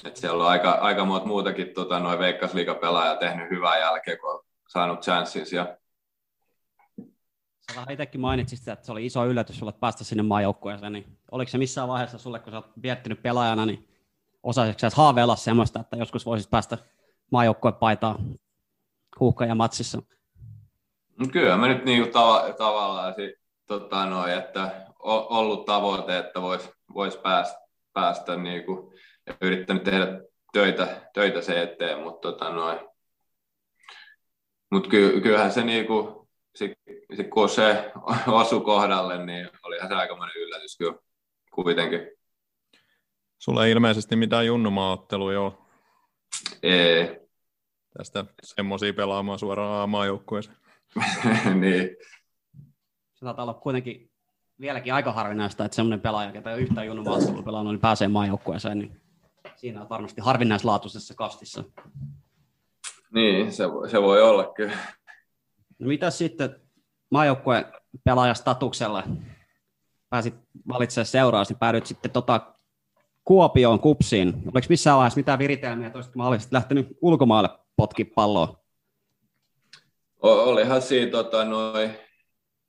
[0.05, 5.01] Et siellä on aika, aika muutakin tota, noin Veikkausliiga-pelaajaa tehnyt hyvää jälkeen, kun on saanut
[5.01, 5.77] chanssin siellä.
[7.73, 11.51] Sä vähän itsekin mainitsit, että se oli iso yllätys sulle päästä sinne maajoukkueeseen, niin oliko
[11.51, 13.89] se missään vaiheessa sulle, kun sä oot viettinyt pelaajana, niin
[14.43, 16.79] osaisitko sä haaveilla semmoista, että joskus voisit päästä
[17.31, 18.17] maajoukkuepaitaan
[19.21, 20.03] huuhka ja matsissa?
[21.21, 23.35] No kyllä mä nyt niinku tava, tavallaan sit,
[23.67, 27.59] tota noin, että ollut tavoite, että voisi vois päästä,
[27.93, 28.95] päästä niinku,
[29.27, 30.07] ja yrittänyt tehdä
[30.53, 32.79] töitä, töitä se eteen, mutta tota noin.
[34.71, 36.24] Mut ky, kyllähän se niinku,
[36.55, 36.73] sit,
[37.17, 37.93] sit kun se
[38.43, 40.95] osui kohdalle, niin olihan se aikamoinen yllätys kyllä
[41.51, 42.01] kuitenkin.
[43.39, 45.53] Sulla ei ilmeisesti mitään junnumaaotteluja ole.
[46.63, 47.21] Ei.
[47.99, 50.57] Tästä semmoisia pelaamaan suoraan maajoukkueeseen.
[51.61, 51.97] niin.
[53.15, 54.11] Se taitaa olla kuitenkin
[54.61, 58.79] vieläkin aika harvinaista, että semmoinen pelaaja, ketä ei yhtään junnu maaseudulla pelannut, niin pääsee maajoukkueeseen,
[58.79, 59.01] niin
[59.57, 61.65] siinä on varmasti harvinaislaatuisessa kastissa.
[63.15, 64.77] Niin, se, voi, se voi olla kyllä.
[65.79, 66.61] No mitä sitten
[67.11, 67.65] maajoukkueen
[68.05, 69.03] pelaajastatuksella
[70.11, 70.35] pääsit
[70.69, 72.55] valitsemaan seuraavaksi, niin päädyit sitten tota
[73.25, 74.29] Kuopioon kupsiin.
[74.29, 78.65] Oliko missään vaiheessa mitään viritelmiä, että olisit mahdollisesti lähtenyt ulkomaille potki palloa?
[80.23, 81.91] olihan siinä tota, noi,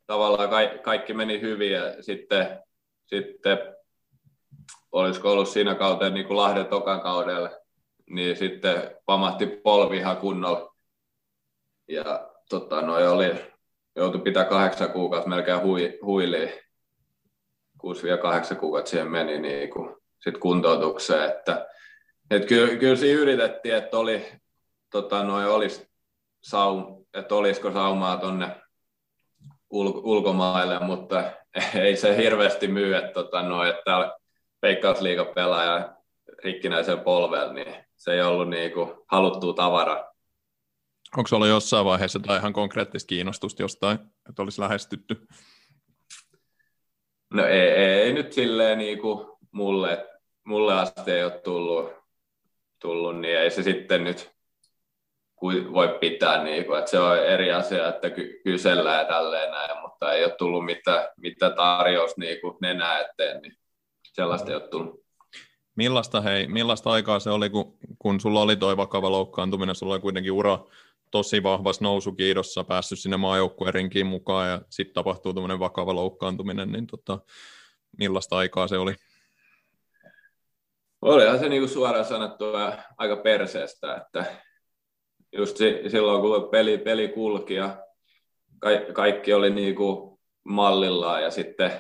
[0.07, 2.59] tavallaan kaikki, kaikki meni hyvin ja sitten,
[3.05, 3.57] sitten
[4.91, 7.61] olisiko ollut siinä kautta niin kuin Lahden tokan kaudelle,
[8.09, 10.75] niin sitten pamahti polvi ihan kunnolla.
[11.87, 13.53] Ja tota, noi oli,
[13.95, 16.53] joutui pitää kahdeksan kuukautta melkein hui, huiliin.
[17.77, 21.29] Kuusi vielä kahdeksan kuukautta siihen meni niin kuin, sit kuntoutukseen.
[21.29, 21.67] Että,
[22.31, 24.25] et kyllä, kyllä siinä yritettiin, että oli,
[24.91, 25.87] tota, noi, olisi
[26.41, 28.47] saum, että olisiko saumaa tuonne
[29.73, 31.23] ul- ulkomaille, mutta
[31.79, 34.17] ei se hirveästi myy, että, tota, no, että täällä
[34.61, 35.95] Veikkausliiga pelaaja
[36.43, 40.14] rikkinäisen polven, niin se ei ollut niinku haluttua tavara.
[41.17, 45.27] Onko ollut jossain vaiheessa tai ihan konkreettista kiinnostusta jostain, että olisi lähestytty?
[47.33, 50.07] No ei, ei, ei nyt silleen niin kuin mulle,
[50.43, 51.93] mulle asti ei ole tullut,
[52.81, 54.35] tullut, niin ei se sitten nyt
[55.73, 59.81] voi pitää, niin kuin, että se on eri asia, että ky- kysellään ja tälleen näin,
[59.81, 63.53] mutta ei ole tullut mitään, mitään tarjous niin kuin nenä eteen, niin
[64.13, 65.05] sellaista ei ole tullut.
[65.75, 70.01] Millaista, hei, millaista aikaa se oli, kun, kun sulla oli toi vakava loukkaantuminen, sulla oli
[70.01, 70.59] kuitenkin ura
[71.15, 76.87] tosi vahvassa nousukiidossa, päässyt sinne maajoukkueen rinkiin mukaan ja sitten tapahtuu tämmöinen vakava loukkaantuminen, niin
[76.87, 77.19] tota,
[77.97, 78.95] millaista aikaa se oli?
[81.01, 84.25] Olihan se niin suoraan sanottua aika perseestä, että
[85.31, 87.77] just silloin kun peli, peli kulki ja
[88.93, 91.71] kaikki oli niin kuin mallillaan ja sitten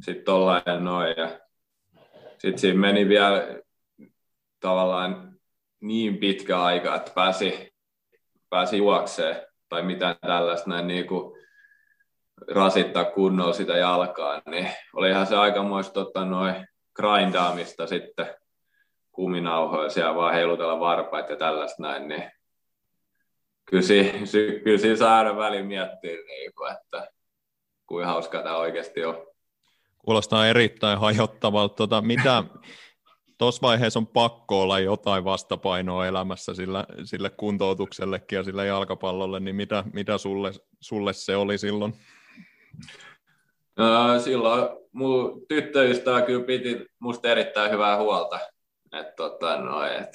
[0.00, 1.14] sit ollaan ja noin.
[1.16, 1.40] Ja
[2.38, 3.60] sitten siinä meni vielä
[4.60, 5.38] tavallaan
[5.80, 7.73] niin pitkä aika, että pääsi,
[8.50, 9.36] pääsi juokseen
[9.68, 11.44] tai mitään tällaista näin niin kuin
[12.54, 16.54] rasittaa kunnolla sitä jalkaa, niin olihan se aikamoista tota, noin
[16.96, 18.34] grindaamista sitten
[19.12, 22.30] kuminauhoja siellä vaan heilutella varpaita ja tällaista näin, niin
[23.64, 27.08] kyllä, si, si, kyllä siinä saa aina väliin miettiä, niin kuin, että
[27.86, 29.26] kuinka hauskaa tämä oikeasti on.
[29.98, 31.74] Kuulostaa erittäin hajottavalta.
[31.74, 32.44] Tota, mitä
[33.38, 39.56] tuossa vaiheessa on pakko olla jotain vastapainoa elämässä sillä, sille kuntoutuksellekin ja sille jalkapallolle, niin
[39.56, 41.94] mitä, mitä sulle, sulle se oli silloin?
[43.76, 48.40] No, silloin mun tyttöystävä kyllä piti musta erittäin hyvää huolta.
[48.92, 50.10] Et, tota, no, et,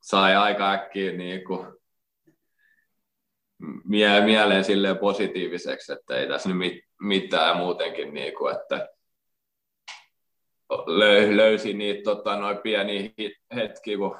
[0.00, 1.66] sai aika äkkiä niin kuin,
[3.84, 8.88] mie- mieleen silleen positiiviseksi, että ei tässä nyt mitään muutenkin, niin että
[10.72, 13.10] löy- löysin niitä tota, noin pieniä
[13.54, 14.16] hetkiä, kun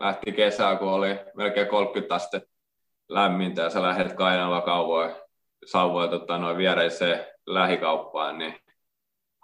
[0.00, 2.56] lähti kesää, kun oli melkein 30 astetta
[3.08, 5.16] lämmintä ja sä lähdet kainalla kauvoja,
[5.66, 8.54] sauvoja tota, noin viereiseen lähikauppaan, niin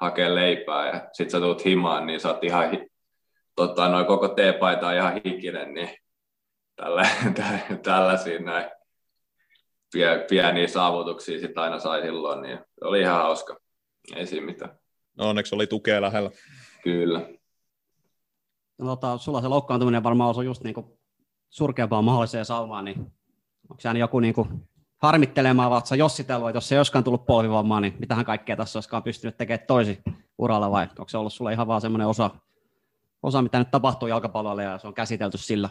[0.00, 2.70] hakee leipää ja sit sä tulet himaan, niin sä oot ihan
[3.56, 5.90] tota, noin koko teepaita on ihan hikinen, niin
[6.76, 7.06] tällä,
[7.82, 8.70] tällaisia näin
[10.28, 13.56] pieniä saavutuksia sit aina sai silloin, niin oli ihan hauska.
[14.16, 14.82] Ei siinä mitään.
[15.18, 16.31] No onneksi oli tukea lähellä.
[16.83, 17.29] Kyllä.
[18.79, 20.98] No, tota, sulla se loukkaantuminen varmaan osui just niinku
[21.51, 22.98] surkeampaan mahdolliseen saumaan, niin
[23.70, 24.48] onko se joku niinku
[24.98, 29.03] harmittelemaan, vai oletko jossitellut, että jos ei joskaan tullut polvivammaa, niin mitähän kaikkea tässä olisikaan
[29.03, 30.03] pystynyt tekemään toisi
[30.38, 32.31] uralla, vai onko se ollut sulle ihan vaan semmoinen osa,
[33.22, 35.68] osa, mitä nyt tapahtuu jalkapallolle ja se on käsitelty sillä?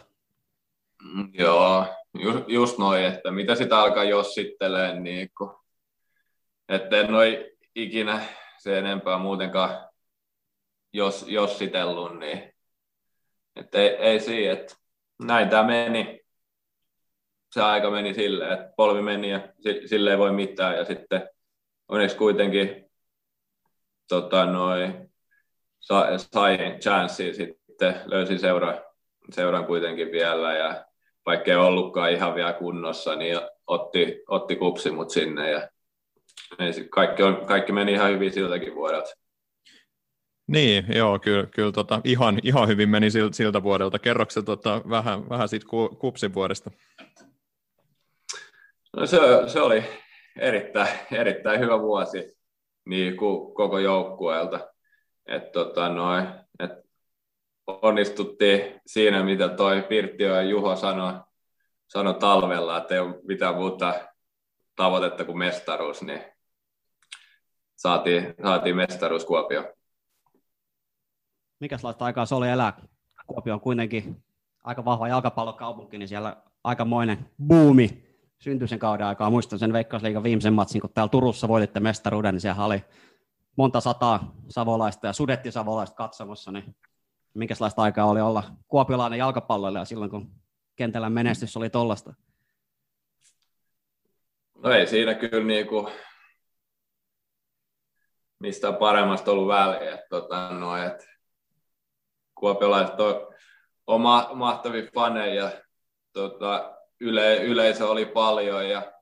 [1.02, 1.86] Mm, joo,
[2.18, 5.56] just, just noin, että mitä sitä alkaa jossittelee, niin kun,
[6.68, 8.20] että en ole ikinä
[8.62, 9.88] se enempää muutenkaan
[10.92, 12.54] jos, jossitellut, niin
[13.56, 14.74] että ei, ei siinä, että
[15.22, 16.20] näin tämä meni.
[17.52, 19.48] Se aika meni silleen, että polvi meni ja
[19.86, 21.28] sille ei voi mitään ja sitten
[21.88, 22.90] onneksi kuitenkin
[24.08, 24.94] tota, noi,
[25.80, 28.82] sai chanssia sitten, löysin seura,
[29.30, 30.86] seuran kuitenkin vielä ja
[31.26, 35.68] vaikka ei ollutkaan ihan vielä kunnossa, niin otti, otti kupsi mut sinne ja
[36.90, 39.10] kaikki, on, kaikki meni ihan hyvin siltäkin vuodelta.
[40.46, 43.98] Niin, joo, kyllä, kyllä tota, ihan, ihan hyvin meni siltä, siltä vuodelta.
[43.98, 45.66] Kerroksä tota, vähän, vähän siitä
[45.98, 46.70] kupsin vuodesta?
[48.96, 49.84] No se, se oli
[50.38, 52.36] erittäin, erittäin hyvä vuosi
[52.84, 54.68] niin kuin koko joukkueelta.
[55.26, 56.22] Et, tota, noi,
[56.58, 56.70] et
[57.66, 61.12] onnistuttiin siinä, mitä toi Pirtti ja Juho sanoi,
[61.88, 63.94] sanoi talvella, että ei ole mitään muuta
[64.76, 66.22] tavoitetta kuin mestaruus, niin
[67.76, 69.74] saatiin, saatiin mestaruus Kuopio.
[71.60, 72.72] Mikäslaista aikaa se oli elää?
[73.26, 74.24] Kuopio on kuitenkin
[74.64, 79.30] aika vahva jalkapallokaupunki, niin siellä aikamoinen buumi syntyi sen kauden aikaa.
[79.30, 82.84] Muistan sen Veikkausliigan viimeisen matsin, kun täällä Turussa voititte mestaruuden, niin siellä oli
[83.56, 86.76] monta sataa savolaista ja sudetti savolaista katsomassa, niin
[87.34, 90.30] minkälaista aikaa oli olla kuopiolainen jalkapalloilija silloin, kun
[90.76, 92.14] kentällä menestys oli tollasta?
[94.62, 95.92] No ei siinä kyllä niin kuin
[98.40, 99.98] mistä paremmasta ollut väliä.
[100.10, 101.08] Tota, no, et,
[102.34, 103.34] kuopiolaiset on,
[103.86, 105.50] on ma- mahtavia faneja,
[106.12, 108.92] tota, yle, yleisö oli paljon ja,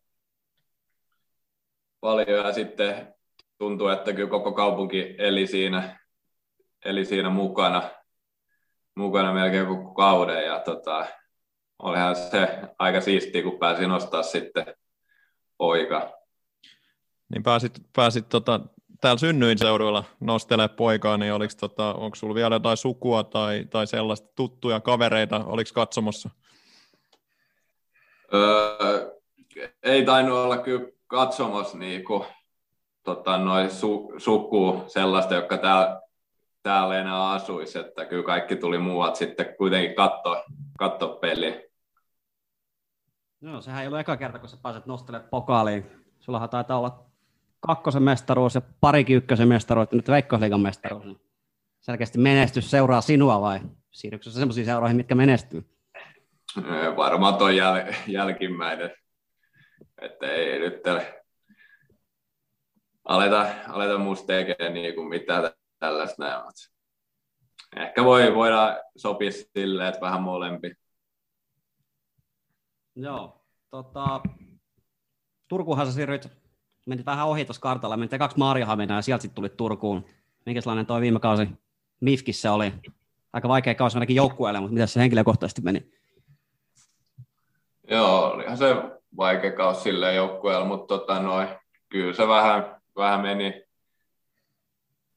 [2.00, 3.14] paljon ja sitten
[3.58, 6.00] tuntuu, että kyllä koko kaupunki eli siinä,
[6.84, 7.90] eli siinä mukana
[8.94, 11.06] mukana melkein koko kauden ja tota,
[11.78, 14.74] olihan se aika siistiä, kun pääsi nostaa sitten
[15.61, 16.12] poika.
[17.28, 18.61] Niin pääsit, pääsit tota,
[19.00, 23.86] täällä synnyin seuduilla nostelee poikaa, niin oliko, tota, onko sulla vielä jotain sukua tai, tai
[23.86, 26.30] sellaista tuttuja kavereita, oliko katsomossa?
[28.34, 29.11] Öö,
[29.82, 32.26] ei tainnut olla kyllä katsomassa niinku,
[33.04, 36.00] tota, noi su, suku sellaista, jotka täällä,
[36.62, 40.44] täällä enää asuisi, että kyllä kaikki tuli muualta sitten kuitenkin katsoa
[40.78, 41.70] katso peliä.
[43.41, 45.86] No, sehän ei ollut eka kerta, kun sä pääset nostelemaan pokaaliin.
[46.20, 47.07] Sullahan taitaa olla
[47.61, 51.20] kakkosen mestaruus ja parikin ykkösen mestaruus, nyt Veikkausliigan mestaruus.
[51.80, 53.61] Selkeästi menestys seuraa sinua vai
[53.91, 55.64] siirrytkö sellaisiin seuroihin, mitkä menestyy?
[56.97, 58.91] Varmaan tuo jäl, jälkimmäinen.
[60.03, 60.80] Että ei nyt
[63.05, 66.43] aleta, aleta musta tekemään niin kuin mitään tällaista näin.
[67.76, 70.80] Ehkä voi, voidaan sopia silleen, että vähän molempi.
[73.01, 73.40] Joo.
[73.70, 74.20] Tota,
[75.48, 76.28] Turkuhan sä siirryit,
[76.86, 80.05] menit vähän ohi tuossa kartalla, menit kaksi Maarihaminaa ja sieltä sitten tulit Turkuun.
[80.46, 81.48] Minkälainen toi viime kausi
[82.01, 82.72] Mifkissä oli?
[83.32, 85.92] Aika vaikea kausi ainakin joukkueelle, mutta miten se henkilökohtaisesti meni?
[87.90, 88.76] Joo, olihan se
[89.16, 91.48] vaikea kausi silleen joukkueella, mutta tota noin,
[91.88, 93.64] kyllä se vähän, vähän meni.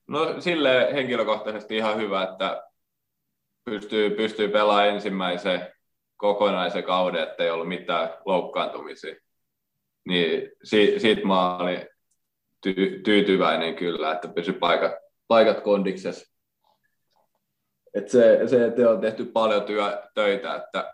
[0.08, 2.64] No sille henkilökohtaisesti ihan hyvä, että
[3.64, 5.74] pystyy, pystyy pelaamaan ensimmäisen
[6.24, 9.16] kokonaisen kauden, ettei ollut mitään loukkaantumisia.
[10.08, 11.88] Niin si, siitä mä olin
[12.62, 14.92] ty, tyytyväinen kyllä, että pysy paikat,
[15.28, 16.34] paikat kondiksessa.
[17.94, 20.94] Et se, se, että on tehty paljon työ, töitä, että,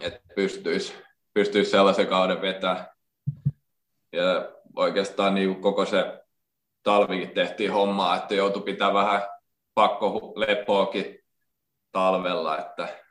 [0.00, 0.94] että pystyisi,
[1.34, 2.86] pystyisi sellaisen kauden vetämään.
[4.12, 6.20] Ja oikeastaan niin koko se
[6.82, 9.22] talvikin tehtiin hommaa, että joutui pitää vähän
[9.74, 11.18] pakko lepoakin
[11.92, 13.05] talvella, että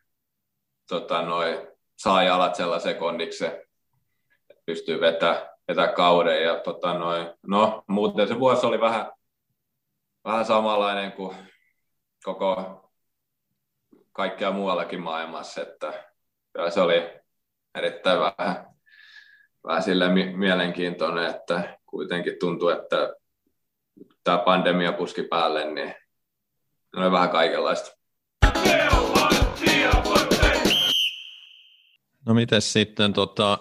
[0.88, 1.68] tota, noi,
[1.98, 3.52] saa jalat sellaisen kondikseen,
[4.50, 6.44] että pystyy vetämään vetää kauden.
[6.44, 9.12] Ja, tota, noi, no, muuten se vuosi oli vähän,
[10.24, 11.36] vähän samanlainen kuin
[12.24, 12.82] koko
[14.12, 15.94] kaikkea muuallakin maailmassa, että
[16.70, 17.20] se oli
[17.76, 18.68] erittäin vähän,
[19.68, 23.16] vähän sille mielenkiintoinen, että kuitenkin tuntuu, että
[24.24, 25.96] tämä pandemia puski päälle, niin
[26.96, 27.96] oli vähän kaikenlaista.
[32.26, 33.58] No miten sitten, tota,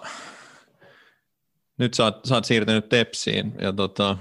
[1.77, 4.17] nyt sä oot, sä oot siirtynyt Tepsiin, ja tota,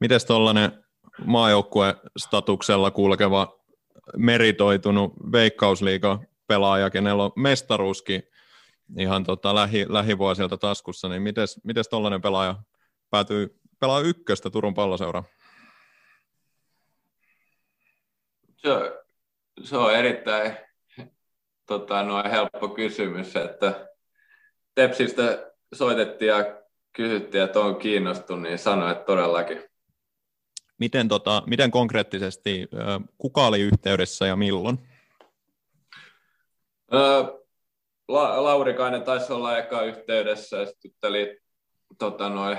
[0.00, 0.84] miten tuollainen
[1.24, 3.58] maajoukkue-statuksella kulkeva
[4.16, 8.22] meritoitunut veikkausliiga pelaaja, kenellä on mestaruuskin
[8.98, 12.54] ihan tota lähi, lähivuosilta taskussa, niin miten tuollainen pelaaja
[13.10, 15.22] päätyy pelaa ykköstä Turun palloseura?
[18.56, 18.70] Se,
[19.62, 20.56] se on erittäin
[21.66, 23.88] tota, noin helppo kysymys, että
[24.74, 26.62] Tepsistä soitettiin ja
[26.92, 29.64] kysyttiin, että on kiinnostunut, niin sanoin, että todellakin.
[30.78, 32.68] Miten, tota, miten konkreettisesti,
[33.18, 34.78] kuka oli yhteydessä ja milloin?
[38.08, 41.40] La- Laurikainen taisi olla eka yhteydessä ja sitten oli
[41.98, 42.58] tota, noin,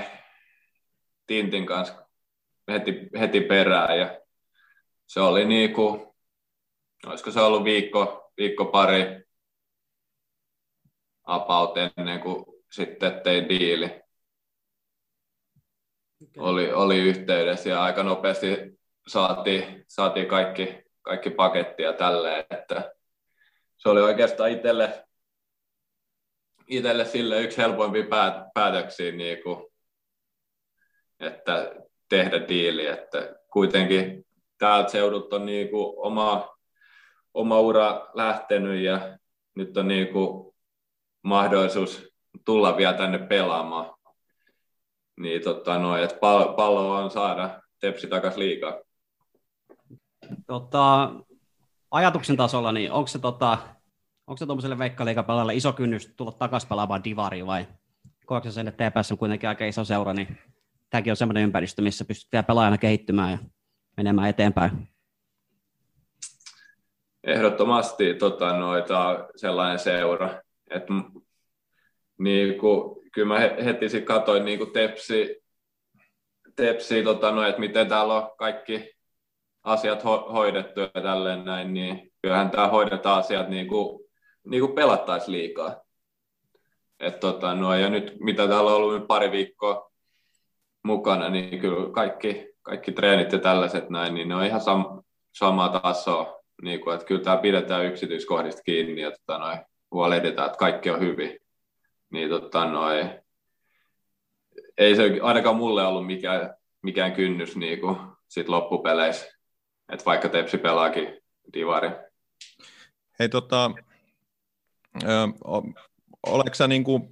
[1.27, 2.05] Tintin kanssa
[2.71, 4.21] heti, heti perään ja
[5.07, 6.07] se oli niin kuin,
[7.05, 9.25] olisiko se ollut viikko, viikko pari
[11.23, 13.85] about ennen kuin sitten tein diili.
[13.85, 14.03] Okay.
[16.37, 22.95] Oli, oli yhteydessä ja aika nopeasti saatiin, saatiin kaikki, kaikki pakettia tälleen, että
[23.77, 25.05] se oli oikeastaan itselle,
[26.67, 29.65] itselle sille yksi helpoimpia päät, päätöksiä, niin kuin,
[31.19, 31.75] että
[32.09, 34.25] tehdä diili, että kuitenkin
[34.57, 36.54] täältä seudut on niin kuin oma,
[37.35, 39.17] oma ura lähtenyt ja
[39.55, 40.55] nyt on niin kuin
[41.21, 42.09] mahdollisuus
[42.45, 43.95] tulla vielä tänne pelaamaan.
[45.19, 48.73] Niin tota noin, että pallo, pallo on saada Tepsi takaisin liikaa.
[50.47, 51.11] Tota,
[51.91, 53.57] ajatuksen tasolla, niin onko se, tota,
[54.27, 57.67] onko se tuollaiselle veikkaliikapelalle iso kynnys tulla takaisin pelaamaan divariin vai
[58.25, 60.37] koetko sen, että TPS on kuitenkin aika iso seura, niin
[60.89, 63.37] tämäkin on sellainen ympäristö, missä pystyt vielä pelaajana kehittymään ja
[63.97, 64.94] menemään eteenpäin?
[67.25, 70.41] Ehdottomasti tota, noita, sellainen seura.
[70.69, 70.83] Et,
[72.17, 75.43] niin kuin, kyllä mä heti sitten katsoin niin kuin tepsi,
[76.55, 78.95] tepsi tota, no, että miten täällä on kaikki
[79.63, 84.05] asiat ho- hoidettu ja tälleen näin, niin kyllähän tämä hoidetaan asiat niin kuin,
[84.45, 85.81] niin kuin pelattaisiin liikaa.
[86.99, 89.91] Et, tota, no, ja nyt mitä täällä on ollut pari viikkoa
[90.83, 95.79] mukana, niin kyllä kaikki, kaikki treenit ja tällaiset näin, niin ne on ihan sam, samaa
[95.79, 96.44] tasoa.
[96.61, 99.55] Niin kuin, että kyllä tämä pidetään yksityiskohdista kiinni ja tota, noi,
[99.91, 101.39] huolehditaan, että kaikki on hyvin.
[102.09, 103.09] Niin tota, noi,
[104.77, 107.97] ei se ainakaan mulle ollut mikään, mikään kynnys niin kuin,
[108.27, 109.25] sit loppupeleissä,
[109.89, 111.21] että vaikka Tepsi pelaakin
[111.53, 111.91] divari.
[113.19, 113.71] Hei tota,
[116.27, 117.09] oletko sä niin kuin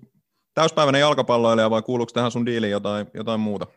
[0.54, 3.68] täyspäiväinen jalkapalloilija vai kuuluuko tähän sun diiliin jotain, jotain muuta?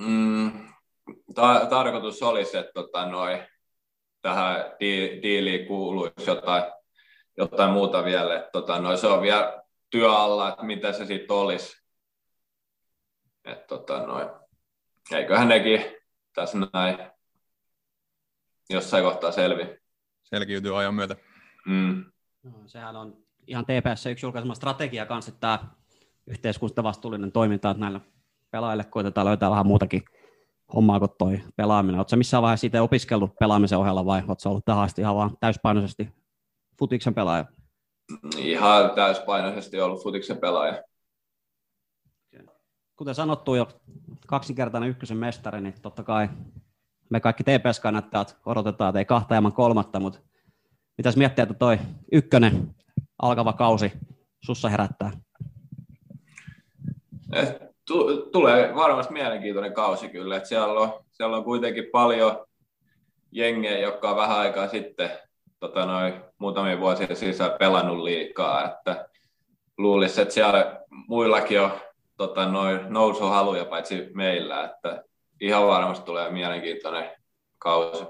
[0.00, 0.68] Mm,
[1.34, 3.42] ta- tarkoitus olisi, että tota, noi,
[4.22, 6.64] tähän di- diiliin kuuluisi jotain,
[7.36, 8.36] jotain muuta vielä.
[8.36, 11.82] Että, tota, noi, se on vielä työ alla, että mitä se sitten olisi.
[13.44, 14.30] Et, tota, noi,
[15.12, 15.84] eiköhän nekin
[16.34, 16.98] tässä näin
[18.70, 19.76] jossain kohtaa selvi.
[20.22, 21.16] Selkiytyy ajan myötä.
[21.66, 22.04] Mm.
[22.42, 23.16] No, sehän on
[23.46, 25.58] ihan TPS yksi julkaisema strategia kanssa, että tämä
[26.26, 28.00] yhteiskuntavastuullinen toiminta, että näillä
[28.50, 30.04] pelaajille koitetaan löytää vähän muutakin
[30.74, 31.98] hommaa kuin toi pelaaminen.
[31.98, 36.08] Oletko missään vaiheessa itse opiskellut pelaamisen ohella vai oletko ollut tähän asti ihan vaan täyspainoisesti
[36.78, 37.44] futiksen pelaaja?
[38.36, 40.82] Ihan täyspainoisesti ollut futiksen pelaaja.
[42.96, 43.68] Kuten sanottu jo
[44.26, 46.28] kaksinkertainen ykkösen mestari, niin totta kai
[47.10, 50.18] me kaikki TPS-kannattajat odotetaan, että ei kahta ilman kolmatta, mutta
[50.98, 51.78] mitäs miettiä, että toi
[52.12, 52.74] ykkönen
[53.22, 53.92] alkava kausi
[54.40, 55.10] sussa herättää?
[57.32, 60.36] Et tu- tulee varmasti mielenkiintoinen kausi kyllä.
[60.36, 62.46] Et siellä, on, siellä on kuitenkin paljon
[63.32, 65.10] jengejä, jotka on vähän aikaa sitten
[65.60, 68.64] tota noin, muutamia vuosia sisään pelannut liikaa.
[68.64, 69.08] Että
[69.78, 71.70] luulisi, että siellä muillakin on
[72.16, 74.64] tota noin, nousuhaluja paitsi meillä.
[74.64, 75.04] Että
[75.40, 77.10] ihan varmasti tulee mielenkiintoinen
[77.58, 78.04] kausi.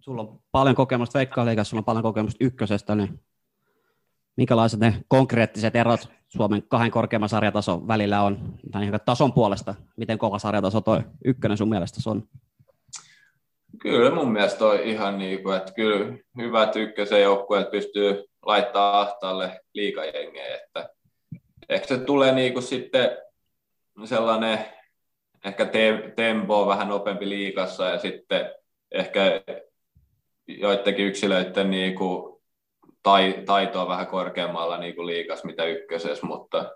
[0.00, 3.20] Sulla on paljon kokemusta Veikkaaliigassa, sulla on paljon kokemusta ykkösestä, niin
[4.36, 10.18] minkälaiset ne konkreettiset erot Suomen kahden korkeamman sarjatason välillä on, tai niin tason puolesta, miten
[10.18, 12.28] kova sarjataso toi ykkönen sun mielestä on?
[13.82, 19.60] Kyllä mun mielestä on ihan niin kuin, että kyllä hyvät ykkösen joukkueet pystyy laittaa ahtaalle
[19.74, 20.90] liikajengejä, että
[21.68, 23.10] ehkä se tulee niin kuin sitten
[24.04, 24.58] sellainen
[25.44, 28.54] ehkä te- tempo vähän nopeampi liikassa ja sitten
[28.92, 29.42] ehkä
[30.46, 32.37] joidenkin yksilöiden niin kuin
[33.08, 36.70] tai, taito on vähän korkeammalla niin kuin liikas mitä ykkösessä, mutta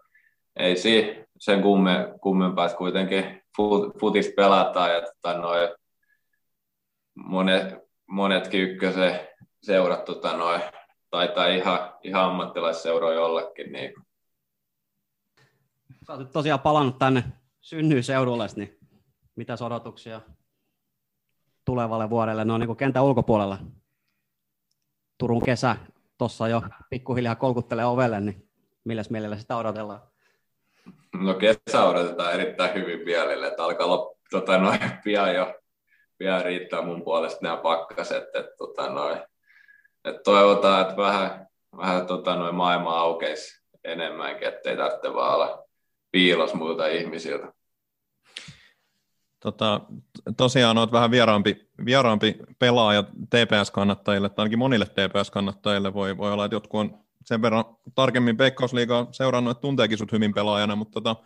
[0.57, 5.75] ei si sen kumme, kummempaa, että kuitenkin fut, futis pelataan ja tota, noi,
[7.15, 7.75] monet,
[8.07, 9.29] monetkin ykkösen
[9.63, 10.61] seurat tota, noi,
[11.11, 13.73] taitaa ihan, ihan ammattilaisseuroja jollakin.
[13.73, 13.95] Niin.
[16.07, 17.25] Sä oot tosiaan palannut tänne
[17.61, 18.79] synnyinseudulle, niin
[19.37, 20.21] mitä odotuksia
[21.65, 22.45] tulevalle vuodelle?
[22.45, 23.59] No niin kuin kentän ulkopuolella.
[25.19, 25.77] Turun kesä
[26.19, 28.49] tuossa jo pikkuhiljaa kolkuttelee ovelle, niin
[28.85, 30.01] milläs mielellä sitä odotellaan?
[31.15, 35.55] No kesä odotetaan erittäin hyvin vielä, että alkaa olla tota, noin, pian jo
[36.19, 39.19] pian riittää mun puolesta nämä pakkaset, että tota, noin,
[40.05, 41.47] että toivotaan, että vähän,
[41.77, 45.65] vähän tota, noin maailma aukeisi enemmänkin, ettei tarvitse vaan olla
[46.11, 47.53] piilos muilta ihmisiltä.
[49.41, 49.81] Tota,
[50.37, 56.55] tosiaan olet vähän vieraampi, vieraampi pelaaja TPS-kannattajille, tai ainakin monille TPS-kannattajille voi, voi olla, että
[56.55, 57.65] jotkut on sen verran
[57.95, 61.17] tarkemmin Veikkausliigaa seurannut, että tunteekin sut hyvin pelaajana, mutta tota,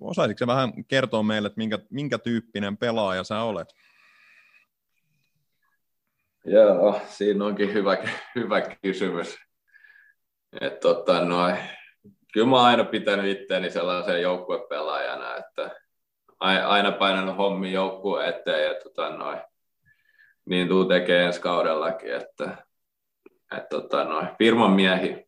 [0.00, 3.68] osaisitko vähän kertoa meille, että minkä, minkä tyyppinen pelaaja sä olet?
[6.44, 7.96] Joo, siinä onkin hyvä,
[8.34, 9.38] hyvä kysymys.
[10.60, 11.56] Et, tota, noin,
[12.32, 15.81] kyllä mä oon aina pitänyt itseäni sellaisen joukkuepelaajana, että
[16.42, 19.38] aina painanut hommi joukkueen eteen ja tota, noin,
[20.44, 22.66] niin tuu tekemään ensi kaudellakin, että
[23.56, 25.26] et, tota, noin, firman miehi.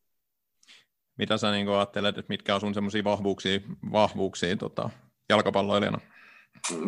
[1.18, 3.60] Mitä sä niin ajattelet, että mitkä on sun semmoisia vahvuuksia,
[3.92, 4.90] vahvuuksia tota,
[5.28, 6.00] jalkapalloilijana?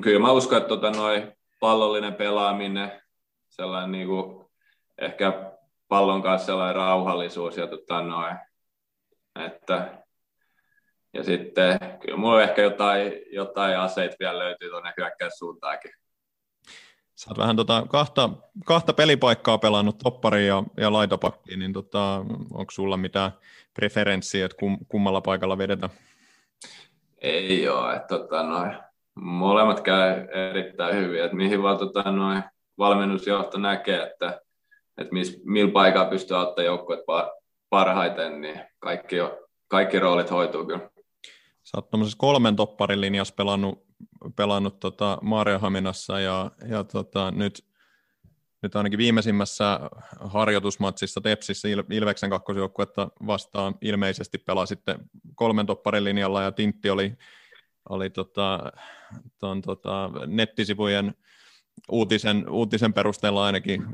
[0.01, 3.03] Kyllä mä uskon, että tota, noin, pallollinen pelaaminen,
[3.49, 4.47] sellainen niin kuin,
[4.99, 5.53] ehkä
[5.89, 8.37] pallon kanssa sellainen rauhallisuus ja tota, noin,
[9.47, 10.06] että
[11.15, 15.91] ja sitten kyllä mulla ehkä jotain, jotain aseita vielä löytyy tuonne hyökkäyssuuntaakin.
[17.15, 18.31] Sä oot vähän tota, kahta,
[18.65, 23.33] kahta pelipaikkaa pelannut, toppari ja, ja laitapakki, niin tota, onko sulla mitään
[23.75, 25.93] preferenssiä, että kum, kummalla paikalla vedetään?
[27.19, 28.77] Ei ole, että tota, noin,
[29.15, 32.43] molemmat käy erittäin hyvin, että mihin vaan tota, noin,
[32.79, 34.41] valmennusjohto näkee, että,
[34.99, 37.05] että miss, millä paikalla pystyy auttamaan joukkueet
[37.71, 39.17] parhaiten, niin kaikki,
[39.69, 40.96] kaikki roolit hoituu kyllä.
[41.67, 43.87] Sä oot kolmen topparin linjassa pelannut,
[44.37, 47.65] pelannut tota Maariohaminassa ja, ja tota, nyt,
[48.63, 49.81] nyt ainakin viimeisimmässä
[50.21, 54.99] harjoitusmatsissa Tepsissä Il- Ilveksen kakkosjoukkuetta vastaan ilmeisesti pelasitte
[55.35, 57.13] kolmen topparin linjalla ja Tintti oli,
[57.89, 58.73] oli tota,
[59.39, 61.15] ton, tota, nettisivujen
[61.91, 63.87] uutisen, uutisen perusteella ainakin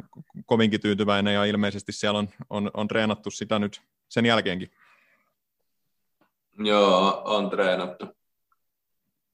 [0.46, 4.70] kovinkin tyytyväinen ja ilmeisesti siellä on, on, on treenattu sitä nyt sen jälkeenkin.
[6.58, 8.06] Joo, on treenattu.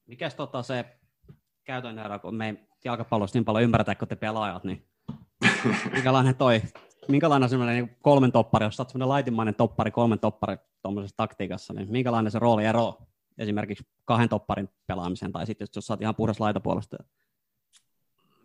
[0.05, 0.85] Mikäs tota se
[1.63, 4.87] käytännön ero, kun me ei jalkapallossa niin paljon ymmärretä kuin te pelaajat, niin
[5.93, 6.61] minkälainen toi
[7.09, 11.91] minkälainen semmoinen niin kolmen toppari, jos olet semmoinen laitimainen toppari, kolmen toppari tuommoisessa taktiikassa, niin
[11.91, 12.97] minkälainen se rooli ero
[13.37, 16.97] esimerkiksi kahden topparin pelaamisen, tai sitten jos olet ihan puhdas laitapuolesta?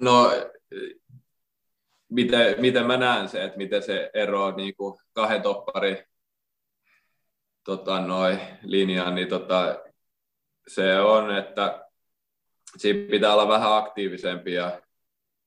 [0.00, 0.30] No,
[2.08, 6.04] miten, miten mä näen se, että miten se ero niin kuin kahden toppari
[7.64, 9.78] tota, noi, linjaan, niin tota,
[10.68, 11.88] se on, että
[12.76, 14.80] siinä pitää olla vähän aktiivisempi ja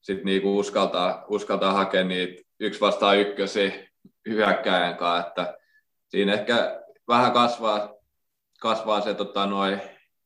[0.01, 3.89] sitten niinku uskaltaa, uskaltaa hakea niitä yksi vastaan ykkösi
[4.29, 5.57] hyökkäjän kanssa, että
[6.07, 7.93] siinä ehkä vähän kasvaa,
[8.59, 9.79] kasvaa se tota, noi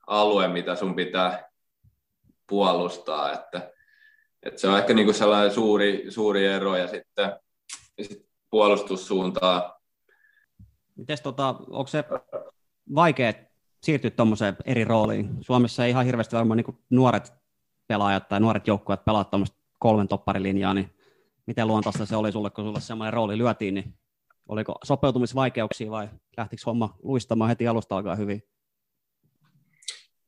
[0.08, 1.50] alue, mitä sun pitää
[2.48, 3.72] puolustaa, että,
[4.44, 7.40] että se on ehkä niinku sellainen suuri, suuri ero ja sitten
[8.02, 9.81] sit puolustussuuntaa.
[11.02, 12.04] Mites tota, onko se
[12.96, 13.34] vaikea
[13.84, 15.30] siirtyä tuommoiseen eri rooliin?
[15.42, 17.34] Suomessa ei ihan hirveästi varmaan niin nuoret
[17.88, 20.90] pelaajat tai nuoret joukkueet pelaa tuommoista kolmen topparilinjaa, niin
[21.48, 23.94] miten luontaista se oli sulle, kun sulle semmoinen rooli lyötiin, niin
[24.48, 28.44] oliko sopeutumisvaikeuksia vai lähtikö homma luistamaan heti alusta alkaa hyvin?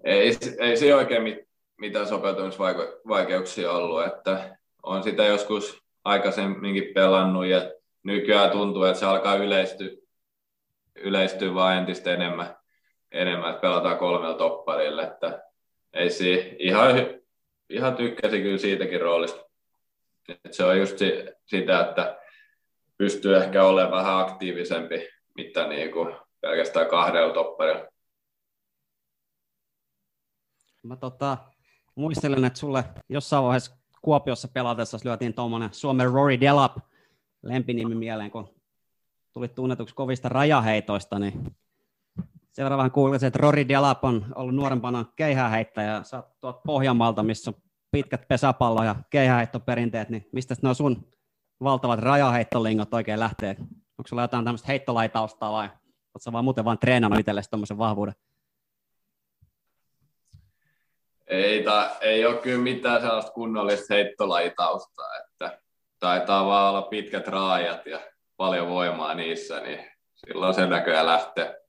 [0.03, 1.39] Ei, ei se oikein mit,
[1.77, 7.71] mitään sopeutumisvaikeuksia ollut, että on sitä joskus aikaisemminkin pelannut ja
[8.03, 10.02] nykyään tuntuu, että se alkaa yleistyä,
[10.95, 12.57] yleistyä vaan entistä enemmän,
[13.11, 15.43] enemmän että pelataan kolmella topparilla, että
[15.93, 16.89] ei si, ihan,
[17.69, 19.45] ihan tykkäsin kyllä siitäkin roolista.
[20.29, 22.19] Et se on just si, sitä, että
[22.97, 27.87] pystyy ehkä olemaan vähän aktiivisempi, mitä niin kuin pelkästään kahdella topparilla.
[30.83, 31.37] Mä tota,
[31.95, 36.77] muistelen, että sulle jossain vaiheessa Kuopiossa pelatessa lyötiin tuommoinen Suomen Rory Delap
[37.43, 38.52] lempinimi mieleen, kun
[39.33, 41.55] tulit tunnetuksi kovista rajaheitoista, niin
[42.51, 46.03] sen verran vähän kuulisin, että Rory Delap on ollut nuorempana keihäheittäjä.
[46.03, 47.61] Sä oot tuot Pohjanmaalta, missä on
[47.91, 51.07] pitkät pesäpallo- ja keihäheittoperinteet, niin mistä ne on sun
[51.63, 53.55] valtavat rajaheittolingot oikein lähtee?
[53.97, 55.69] Onko sulla jotain tämmöistä heittolaitaustaa vai
[56.13, 58.13] oletko vaan muuten vaan treenannut itsellesi tuommoisen vahvuuden?
[61.27, 65.59] Ei, ta, ei ole kyllä mitään sellaista kunnollista heittolaitaustaa, että
[65.99, 67.99] taitaa vaan olla pitkät raajat ja
[68.37, 69.79] paljon voimaa niissä, niin
[70.15, 71.63] silloin se näköjään lähtee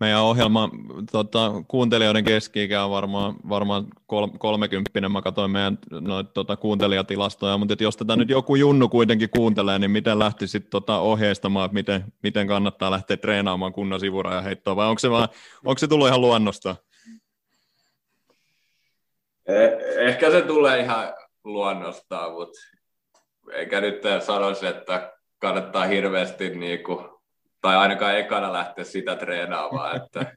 [0.00, 0.70] meidän ohjelma
[1.12, 5.08] tota, kuuntelijoiden keski on varmaan, varmaan kol, 30.
[5.08, 9.90] Mä katsoin meidän noita tota, kuuntelijatilastoja, mutta jos tätä nyt joku junnu kuitenkin kuuntelee, niin
[9.90, 14.98] miten lähtisit tota, ohjeistamaan, että miten, miten kannattaa lähteä treenaamaan kunnon sivuraja heittoa, vai onko
[14.98, 15.28] se, vaan,
[15.64, 16.76] onko se tullut ihan luonnosta?
[19.46, 21.14] Eh, ehkä se tulee ihan
[21.44, 22.58] luonnostaan, mutta
[23.52, 27.08] eikä nyt sanoisi, että kannattaa hirveästi niin kuin
[27.60, 30.36] tai ainakaan ekana lähteä sitä treenaamaan, että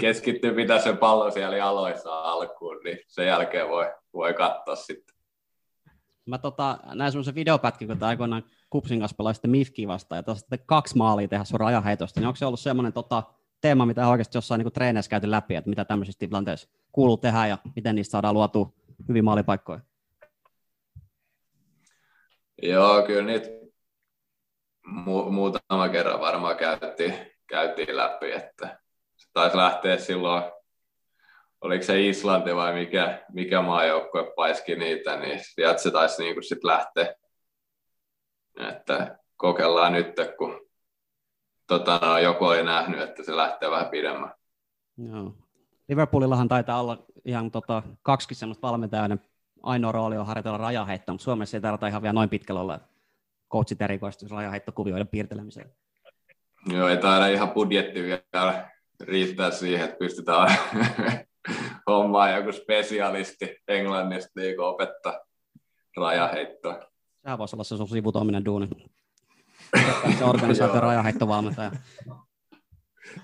[0.00, 5.16] keskittyy pitää sen pallon siellä aloissa alkuun, niin sen jälkeen voi, voi katsoa sitten.
[6.26, 10.46] Mä tota, näin semmoisen videopätkin, kun aikoinaan Kupsin kanssa pelaa sitten Mifki vastaan, ja tuossa
[10.66, 13.22] kaksi maalia tehdä sun rajaheitosta, niin onko se ollut semmoinen tota,
[13.60, 17.46] teema, mitä on oikeasti jossain niin treeneissä käyty läpi, että mitä tämmöisissä tilanteissa kuuluu tehdä
[17.46, 18.72] ja miten niistä saadaan luotua
[19.08, 19.80] hyvin maalipaikkoja?
[22.62, 23.48] Joo, kyllä niitä
[24.86, 27.14] mu- muutama kerran varmaan käytiin,
[27.46, 28.78] käytiin läpi, että
[29.16, 30.42] se taisi lähteä silloin,
[31.60, 36.64] oliko se Islanti vai mikä, mikä maajoukkue paiski niitä, niin sieltä se taisi niin sit
[36.64, 37.14] lähteä.
[38.68, 40.68] Että kokeillaan nyt, kun
[41.66, 44.34] tota, no, joku oli nähnyt, että se lähtee vähän pidemmän.
[44.96, 45.34] Joo.
[45.88, 49.08] Liverpoolillahan taitaa olla ihan tota, kaksi semmoista valmentajaa,
[49.62, 52.80] ainoa rooli on harjoitella rajaheittoa, mutta Suomessa ei tarvita ihan vielä noin pitkällä olla
[53.52, 55.72] coachit erikoistuisi rajaheittokuvioiden piirtelemiseen.
[56.66, 60.48] Joo, ei taida ihan budjetti vielä riittää siihen, että pystytään
[61.90, 65.20] hommaan joku spesialisti englannista niin opettaa
[65.96, 66.80] rajaheittoa.
[67.22, 68.68] Sehän voisi olla se sun sivutoiminen duuni.
[70.18, 71.70] se organisaatio rajaheittovalmentaja.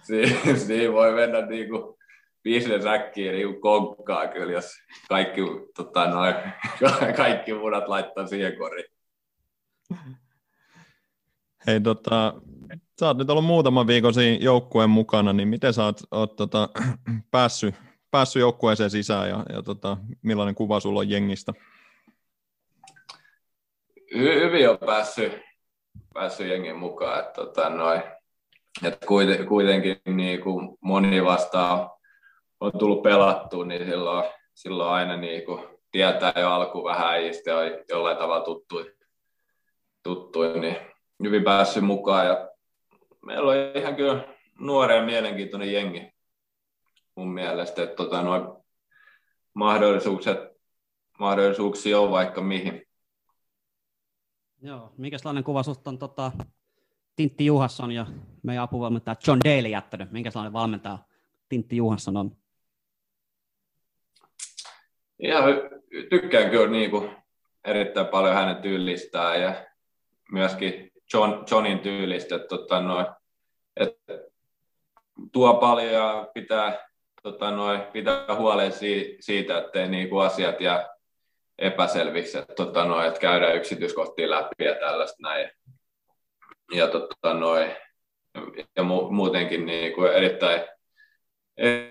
[0.03, 1.97] Siinä, siinä voi mennä niin kuin
[2.45, 4.73] bisnesäkkiin niin kuin konkkaa kyllä, jos
[5.09, 5.41] kaikki,
[5.77, 6.35] tota, noin,
[7.17, 8.95] kaikki munat laittaa siihen koriin.
[11.67, 12.35] Hei, tota,
[13.01, 16.69] sä oot nyt ollut muutaman viikon siinä joukkueen mukana, niin miten sä oot, oot tota,
[17.31, 17.75] päässyt,
[18.11, 21.53] päässyt joukkueeseen sisään ja, ja tota, millainen kuva sulla on jengistä?
[24.15, 25.33] Hy- hyvin on päässyt,
[26.15, 27.19] päässyt jengin mukaan.
[27.19, 28.03] Että, tota, noi,
[28.83, 29.07] että
[29.49, 31.91] kuitenkin niin kuin moni vastaan
[32.65, 37.85] on tullut pelattua, niin silloin, silloin aina niin kuin tietää jo alku vähän äijistä ja
[37.89, 38.77] jollain tavalla tuttu,
[40.03, 40.77] tuttuja, niin
[41.23, 42.27] hyvin päässyt mukaan.
[42.27, 42.49] Ja
[43.27, 44.25] meillä on ihan kyllä
[44.59, 46.15] nuori mielenkiintoinen jengi
[47.15, 48.43] mun mielestä, että tota, noin
[49.55, 50.39] mahdollisuukset,
[51.19, 52.87] mahdollisuuksia on vaikka mihin.
[54.63, 56.33] Joo, minkälainen kuva susta on tota,
[57.17, 58.07] Tintti Juhasson ja
[58.43, 60.13] meidän apuvalmentaja John Daly jättänyt?
[60.13, 60.99] Minkälainen valmentaja
[61.49, 62.37] Tintti Juhasson on?
[65.25, 65.45] Ihan
[66.11, 67.11] tykkään kyllä niin kuin
[67.65, 69.67] erittäin paljon hänen tyylistään ja
[70.33, 73.07] myöskin John, Johnin tyylistä, että, tota, noin,
[73.77, 74.19] että
[75.33, 76.89] tuo paljon ja pitää,
[77.23, 78.73] tota, noin, pitää huolen
[79.21, 80.89] siitä, ettei niin kuin asiat jää
[81.59, 85.51] epäselviksi, että, tota, noin, että käydään yksityiskohtia läpi ja tällaista näin.
[86.73, 87.77] Ja, tota, noin,
[88.77, 90.63] ja mu- muutenkin niin kuin erittäin,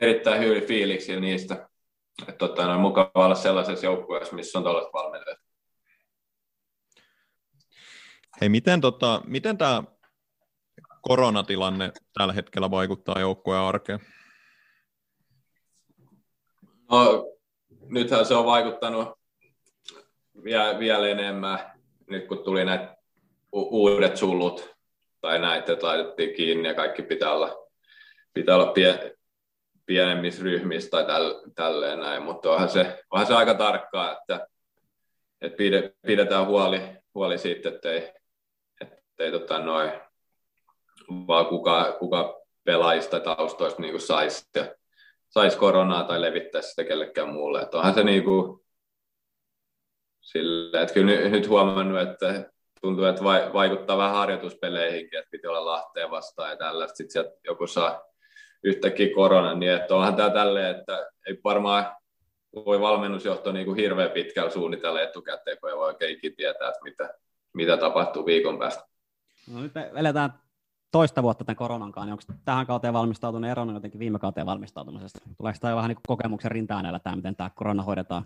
[0.01, 1.72] erittäin hyvin fiiliksi niistä.
[2.21, 5.39] Että, tota, noin, mukava olla sellaisessa joukkueessa, missä on tällaiset valmentajat.
[8.41, 9.83] Hei, miten, tota, miten tämä
[11.01, 13.99] koronatilanne tällä hetkellä vaikuttaa joukkueen arkeen?
[16.91, 17.25] No,
[17.85, 19.19] nythän se on vaikuttanut
[20.43, 21.59] vielä, vielä enemmän,
[22.09, 22.97] nyt kun tuli näitä
[23.51, 24.75] uudet sullut
[25.21, 27.67] tai näitä, että laitettiin kiinni ja kaikki pitää olla,
[28.33, 29.15] pitää olla pie,
[29.85, 34.47] pienemmissä ryhmissä tai täl, tälleen näin, mutta onhan se, onhan se aika tarkkaa, että,
[35.41, 35.57] että
[36.07, 36.81] pidetään huoli,
[37.15, 38.13] huoli siitä, ettei,
[38.81, 39.91] ettei tota noin,
[41.09, 44.49] vaan kuka, kuka pelaajista taustoista niin saisi
[45.29, 47.61] sais koronaa tai levittäisi sitä kellekään muulle.
[47.61, 48.59] Että onhan se niin kuin,
[50.21, 52.49] sille, että kyllä nyt, nyt huomannut, että
[52.81, 53.23] tuntuu, että
[53.53, 56.97] vaikuttaa vähän harjoituspeleihinkin, että piti olla Lahteen vastaan ja tällaista.
[56.97, 58.12] Sitten sieltä joku saa
[58.63, 61.85] yhtäkkiä korona, niin että onhan tämä tälleen, että ei varmaan
[62.55, 66.83] voi valmennusjohto niin kuin hirveän pitkällä suunnitella etukäteen, kun ei voi oikein ikinä tietää, että
[66.83, 67.13] mitä,
[67.53, 68.83] mitä tapahtuu viikon päästä.
[69.53, 70.33] No nyt me eletään
[70.91, 75.19] toista vuotta tämän koronankaan, niin onko tähän kauteen valmistautunut erona jotenkin viime kauteen valmistautumisesta?
[75.37, 78.25] Tuleeko tämä vähän niin kuin kokemuksen rinta tämä, miten tämä korona hoidetaan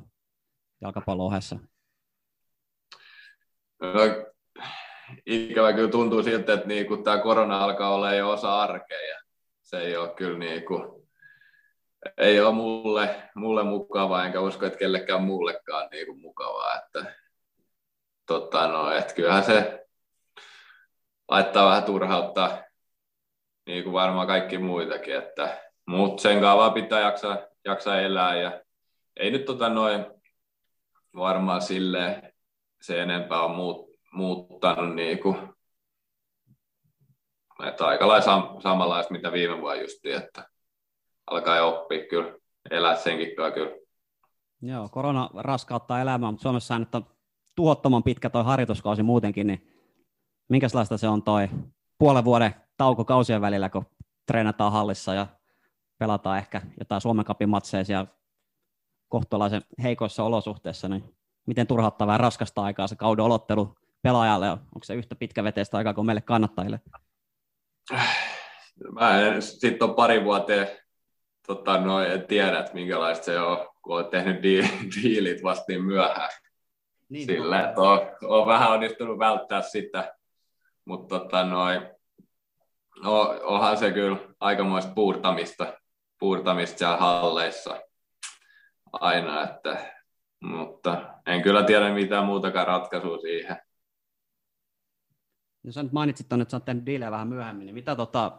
[0.81, 1.59] jalkapallon ohessa?
[3.81, 3.89] No,
[5.25, 9.26] ikävä kyllä tuntuu siltä, että niin tämä korona alkaa olla jo osa arkea.
[9.68, 11.07] Se ei ole kyllä niin kuin,
[12.18, 16.76] ei ole mulle, mulle mukavaa, enkä usko, että kellekään muullekaan niin kuin mukavaa.
[16.76, 17.15] Että,
[18.26, 19.88] tota no, että kyllähän se
[21.30, 22.63] laittaa vähän turhauttaa,
[23.65, 28.61] niin kuin varmaan kaikki muitakin, että, mutta sen kanssa pitää jaksaa, jaksaa elää ja
[29.18, 30.05] ei nyt tota noin
[31.15, 32.34] varmaan sille
[32.82, 35.56] se enempää on muut, muuttanut niin kuin,
[37.65, 40.49] että aika lailla sam, samanlaista, mitä viime vuonna justi, että
[41.31, 42.33] alkaa oppia kyllä,
[42.71, 43.75] elää senkin kanssa kyllä.
[44.61, 47.05] Joo, korona raskauttaa elämää, mutta Suomessa nyt on
[47.55, 49.67] tuhottoman pitkä toi harjoituskausi muutenkin, niin
[50.49, 51.49] minkälaista se on toi
[51.97, 53.85] puolen vuoden tauko kausien välillä, kun
[54.27, 55.27] treenataan hallissa ja
[55.97, 58.07] pelataan ehkä jotain Suomen kapin matseja siellä
[59.07, 64.57] kohtalaisen heikoissa olosuhteissa, niin miten turhauttavaa ja raskasta aikaa se kauden olottelu pelaajalle on?
[64.57, 66.81] Onko se yhtä pitkäveteistä aikaa kuin meille kannattajille?
[68.91, 70.67] Mä en sitten on pari vuoteen
[71.47, 74.41] tota, no, en tiedä, että minkälaista se on, kun on tehnyt
[75.03, 76.29] diilit vasta niin myöhään.
[77.09, 80.15] Niin, Sillä, että on, on, vähän onnistunut välttää sitä,
[80.85, 81.81] mutta tota, noin,
[83.03, 85.73] no, onhan se kyllä aikamoista puurtamista,
[86.19, 87.81] puurtamista siellä halleissa
[88.93, 89.93] aina, että,
[90.39, 93.57] mutta en kyllä tiedä mitään muutakaan ratkaisua siihen.
[95.68, 98.32] No sä nyt mainitsit tuonne, että sä oot tehnyt diilejä vähän myöhemmin, niin mitä, tota,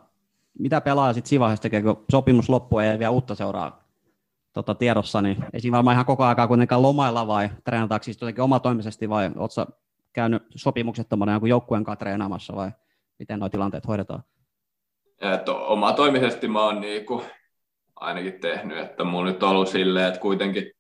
[0.59, 3.85] mitä pelaaja sitten Sivahessa tekee, kun sopimus loppuu ja ei vielä uutta seuraa
[4.53, 8.45] tota, tiedossa, niin ei siinä varmaan ihan koko aikaa kuitenkaan lomailla vai treenataanko siis jotenkin
[8.45, 9.67] omatoimisesti vai ootko
[10.13, 12.71] käynyt sopimuksettomana jonkun joukkueen kanssa treenaamassa vai
[13.19, 14.23] miten nuo tilanteet hoidetaan?
[15.21, 17.23] Että omatoimisesti mä oon niinku
[17.97, 20.73] ainakin tehnyt, että mulla nyt on ollut silleen, että kuitenkin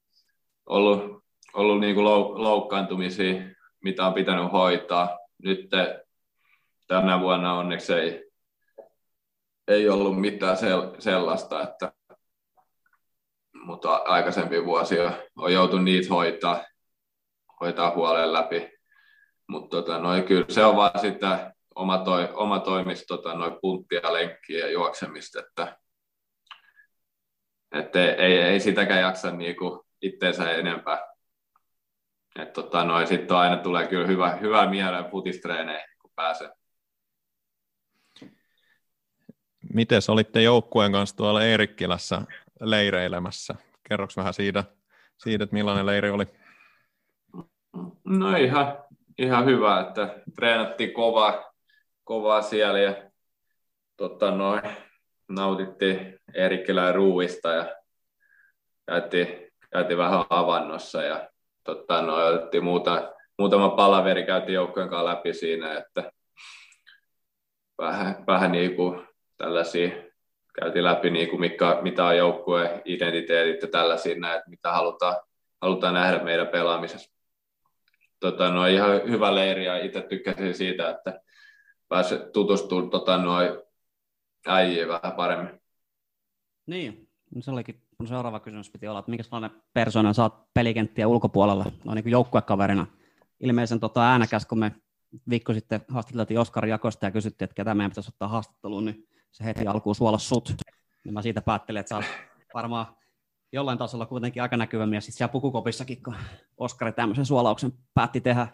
[0.66, 1.24] ollut,
[1.54, 3.42] ollut niinku loukkaantumisia,
[3.84, 5.18] mitä on pitänyt hoitaa.
[5.42, 5.70] Nyt
[6.88, 8.30] tänä vuonna onneksi ei,
[9.68, 10.56] ei ollut mitään
[10.98, 11.92] sellaista, että,
[13.54, 16.64] mutta aikaisempi vuosia on joutunut niitä hoitaa,
[17.60, 18.78] hoitaa huolen läpi.
[19.48, 24.12] Mutta tota, noi, kyllä se on vaan sitä oma, toi, oma toimisto, tota, noin punttia,
[24.12, 25.76] lenkkiä ja juoksemista, että,
[27.72, 31.08] että ei, ei, sitäkään jaksa niinku itteensä enempää.
[32.52, 36.57] Tota, sitten aina tulee kyllä hyvä, hyvä mieleen futistreeneihin, kun pääsee.
[39.74, 42.22] Miten olitte joukkueen kanssa tuolla Eerikkilässä
[42.60, 43.54] leireilemässä?
[43.88, 44.64] Kerroks vähän siitä,
[45.18, 46.24] siitä, että millainen leiri oli?
[48.04, 48.78] No ihan,
[49.18, 51.52] ihan hyvä, että treenattiin kovaa,
[52.04, 52.94] kovaa siellä ja
[53.96, 54.62] tota, noin,
[55.28, 57.76] nautittiin Eerikkilän ruuista ja
[58.86, 61.28] käytiin, käytiin vähän avannossa ja
[61.64, 66.12] tota, noin, otettiin muuta, muutama palaveri käytiin joukkojen kanssa läpi siinä, että
[67.78, 69.07] vähän, vähän niin kuin
[69.38, 69.90] tällaisia
[70.60, 75.16] käytiin läpi, niin kuin mikä, mitä on joukkueen identiteetit ja tällaisia, että mitä halutaan,
[75.62, 77.12] halutaan nähdä meidän pelaamisessa.
[78.20, 81.20] Tota, no, ihan hyvä leiri ja itse tykkäsin siitä, että
[81.88, 83.50] pääsi tutustumaan tota, noin
[84.46, 85.60] äijiin vähän paremmin.
[86.66, 91.08] Niin, no se olikin mun seuraava kysymys piti olla, että minkä sellainen persona saat pelikenttiä
[91.08, 92.86] ulkopuolella, no niin kuin joukkuekaverina.
[93.40, 94.72] Ilmeisen tota äänekäs, kun me
[95.30, 99.44] viikko sitten haastateltiin Oskar Jakosta ja kysyttiin, että ketä meidän pitäisi ottaa haastatteluun, niin se
[99.44, 100.52] heti alkuun suola sut.
[101.04, 102.04] Niin mä siitä päättelin, että sä oot
[102.54, 102.86] varmaan
[103.52, 106.16] jollain tasolla kuitenkin aika näkyvä mies sitten siellä pukukopissakin, kun
[106.56, 108.48] Oskari tämmöisen suolauksen päätti tehdä.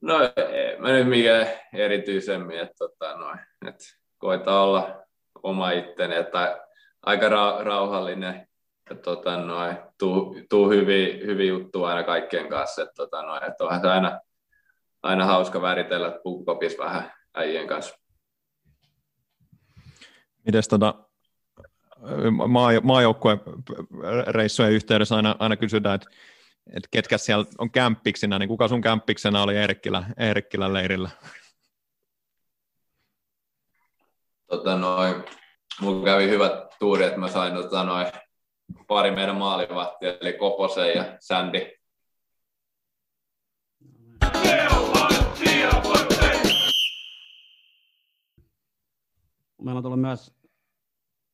[0.00, 3.36] No ei mä nyt mikään erityisemmin, että, tota, no,
[3.68, 3.84] että
[4.18, 5.04] koita olla
[5.42, 6.64] oma itteni, että
[7.02, 8.48] aika ra- rauhallinen
[8.90, 9.56] ja tota, no,
[9.98, 14.20] tuu, tuu hyviä, hyviä juttuja aina kaikkien kanssa, että, tota, no, että onhan se aina,
[15.02, 17.98] aina hauska väritellä pukukopissa vähän äijien kanssa.
[20.44, 20.94] Mites tota,
[22.48, 23.40] maa, maajoukkueen
[24.26, 26.08] reissujen yhteydessä aina, aina kysytään, että,
[26.66, 31.10] että ketkä siellä on kämppiksinä, niin kuka sun kämppiksenä oli Eerikkilä, Eerikkilän leirillä?
[34.46, 35.24] Tota noin,
[35.80, 38.06] mulla kävi hyvä tuuri, että mä sain tota noin,
[38.86, 41.70] pari meidän maalivahtia, eli Koposen ja Sandy.
[49.64, 50.34] Meillä on tullut myös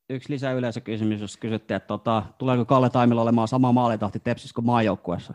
[0.09, 5.33] yksi lisäyleisökysymys, jos kysyttiin, että tota, tuleeko Kalle Taimilla olemaan sama maalitahti Tepsissä kuin maajoukkueessa?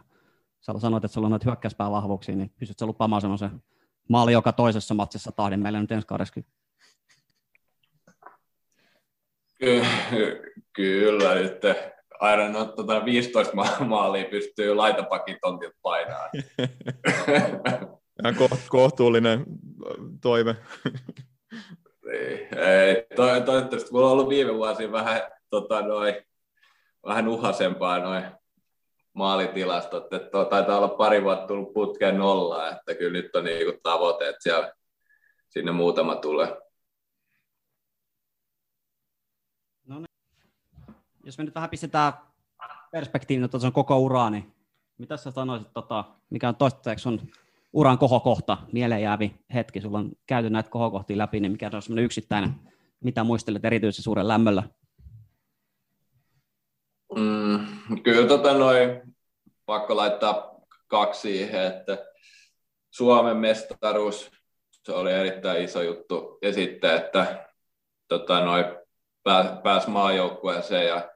[0.60, 3.62] Sä sanoit, että sulla on noita hyökkäyspäävahvuuksia, niin pystytkö lupaamaan semmoisen
[4.08, 6.46] maali joka toisessa matsissa tahdin meille nyt ensi kaudeksi?
[10.72, 11.62] Kyllä, nyt
[12.20, 16.30] aina no, tota 15 maalia pystyy laitapakin tontilta painaa.
[18.22, 18.34] Ihan
[18.68, 19.44] kohtuullinen
[20.20, 20.56] toive.
[22.06, 26.22] Niin, ei, to, toivottavasti mulla on ollut viime vuosina vähän, tota, noi,
[27.06, 28.24] vähän uhasempaa noin
[29.12, 34.28] maalitilastot, että taitaa olla pari vuotta tullut putkeen nollaa, että kyllä nyt on niinku tavoite,
[34.28, 34.72] että siellä
[35.48, 36.56] sinne muutama tulee.
[39.86, 40.96] No niin.
[41.24, 42.12] Jos me nyt vähän pistetään
[42.92, 44.52] perspektiivin, että on koko uraa, niin
[44.98, 47.30] mitä sä sanoisit, tota, mikä on toistaiseksi sun
[47.76, 52.04] uran kohokohta, mieleen jäävi hetki, sulla on käyty näitä kohokohtia läpi, niin mikä on semmoinen
[52.04, 52.54] yksittäinen,
[53.04, 54.62] mitä muistelet erityisesti suuren lämmöllä?
[57.16, 57.66] Mm,
[58.02, 59.14] kyllä tota noin,
[59.66, 61.98] pakko laittaa kaksi siihen, että
[62.90, 64.30] Suomen mestaruus,
[64.70, 67.48] se oli erittäin iso juttu, ja sitten, että
[68.08, 68.64] tota noin,
[69.22, 71.10] pääs, pääs maajoukkueeseen ja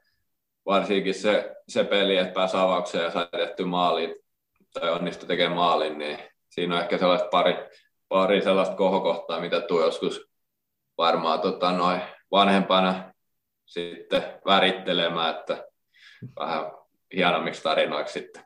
[0.65, 4.15] varsinkin se, se peli, että pääsi avaukseen ja sai tehty maalin
[4.73, 7.55] tai onnistui tekemään maalin, niin siinä on ehkä sellaista pari,
[8.09, 10.29] pari sellaista kohokohtaa, mitä tuu joskus
[10.97, 13.13] varmaan tota, noin vanhempana
[13.65, 15.65] sitten värittelemään, että
[16.39, 16.71] vähän
[17.15, 18.43] hienommiksi tarinoiksi sitten.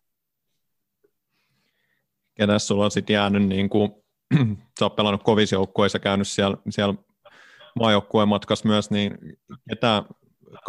[2.36, 3.92] Ketäs sulla on sitten jäänyt, niin kuin,
[4.80, 6.94] sä oot pelannut kovissa joukkueissa, käynyt siellä, siellä
[7.80, 9.18] maajoukkueen matkassa myös, niin
[9.70, 10.04] ketä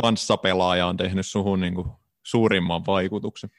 [0.03, 1.89] kanssapelaaja on tehnyt suhun niin kuin
[2.23, 3.51] suurimman vaikutuksen?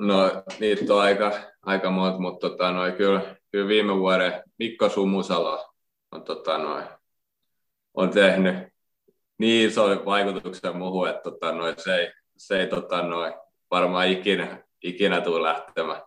[0.00, 1.32] No niitä on aika,
[1.62, 5.74] aika monta, mutta tota, noi, kyllä, kyllä, viime vuoden Mikko Sumusalo
[6.10, 6.82] on, tota, noi,
[7.94, 8.54] on tehnyt
[9.38, 13.34] niin ison vaikutuksen muuhun, että tota, noi, se ei, se ei tota, noi,
[13.70, 16.02] varmaan ikinä, ikinä tule lähtemään.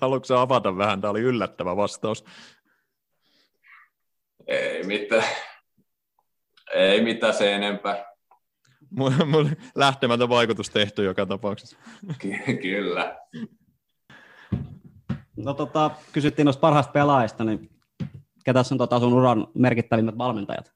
[0.00, 1.00] Haluatko avata vähän?
[1.00, 2.24] Tämä oli yllättävä vastaus.
[4.46, 5.24] Ei mitään,
[6.74, 8.09] ei mitään se enempää.
[8.90, 11.76] Mun lähtemätön vaikutus tehty joka tapauksessa.
[12.18, 13.18] Ky- kyllä.
[15.36, 17.70] No tota, kysyttiin noista parhaista pelaajista, niin
[18.44, 20.72] ketä on tota sun uran merkittävimmät valmentajat?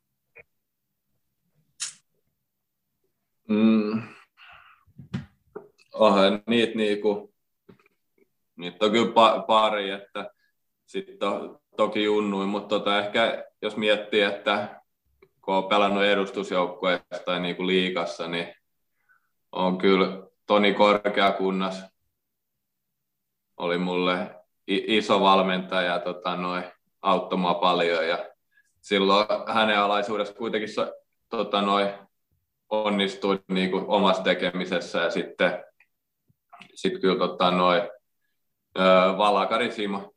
[3.48, 4.02] Mm.
[5.92, 7.34] Onhan niitä niinku,
[8.56, 10.30] niitä on kyllä pa- pari, että
[10.86, 14.80] sitten to, toki junnuin, mutta tota ehkä jos miettii, että
[15.44, 18.54] kun olen pelannut edustusjoukkueessa tai niin kuin liikassa, niin
[19.52, 20.06] on kyllä
[20.46, 21.84] Toni Korkeakunnas
[23.56, 26.64] oli mulle iso valmentaja, tota, noin,
[27.02, 28.08] auttoi paljon.
[28.08, 28.30] Ja
[28.80, 30.68] silloin hänen alaisuudessa kuitenkin
[31.28, 31.90] tota, noin,
[32.70, 35.64] onnistui niin kuin omassa tekemisessä ja sitten
[36.74, 37.82] sit kyllä tota, noin,
[39.18, 40.14] Valakari Simo,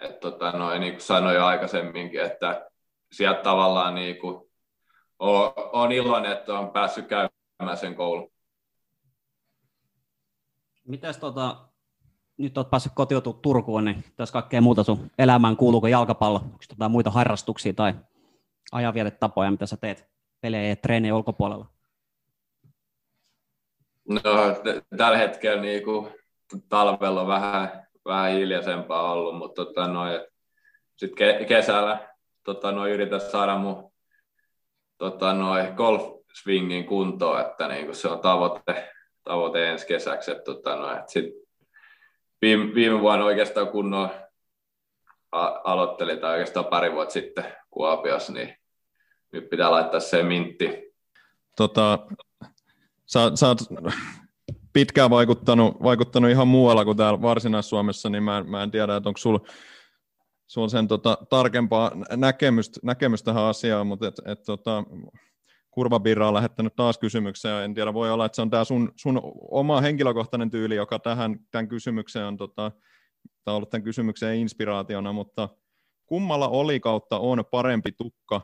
[0.00, 2.70] että tota, noin, niin kuin sanoin jo aikaisemminkin, että
[3.12, 4.51] sieltä tavallaan niin kuin,
[5.18, 8.32] olen iloinen, että olen päässyt käymään sen koulun.
[10.84, 11.56] Mites tota,
[12.36, 16.38] nyt olet päässyt kotiutua Turkuun, niin tässä kaikkea muuta sun elämään kuuluuko jalkapallo?
[16.38, 17.94] Onko jotain muita harrastuksia tai
[18.72, 20.08] ajanvietetapoja, mitä sä teet
[20.40, 21.66] pelejä ja treenejä ulkopuolella?
[24.08, 26.14] No, t- tällä hetkellä niin kuin,
[26.68, 29.90] talvella on vähän, vähän hiljaisempaa ollut, mutta tota,
[30.96, 33.91] sitten ke- kesällä tota, yritän saada mun
[35.02, 38.92] tota, noi golf swingin kuntoon, että niin kuin se on tavoite,
[39.24, 40.30] tavoite ensi kesäksi.
[40.30, 41.24] Että, tota, no, että sit
[42.42, 44.08] viime, viime vuonna oikeastaan kunnon
[45.64, 48.56] aloittelin, tai oikeastaan pari vuotta sitten Kuopiossa, niin
[49.32, 50.92] nyt pitää laittaa se mintti.
[51.56, 51.98] Tota,
[53.06, 53.58] sä, sä oot
[54.72, 59.18] pitkään vaikuttanut, vaikuttanut ihan muualla kuin täällä Varsinais-Suomessa, niin mä, mä en tiedä, että onko
[59.18, 59.40] sulla
[60.46, 64.84] sul sen tota, tarkempaa näkemystä, näkemystä tähän asiaan, mutta et, et, tota,
[65.70, 67.64] Kurvabirra on lähettänyt taas kysymyksiä.
[67.64, 69.20] En tiedä, voi olla, että se on tämä sun, sun
[69.50, 72.70] oma henkilökohtainen tyyli, joka tähän tämän kysymykseen on tota,
[73.44, 75.48] tämä on ollut tämän kysymykseen inspiraationa, mutta
[76.06, 78.40] kummalla oli kautta on parempi tukka,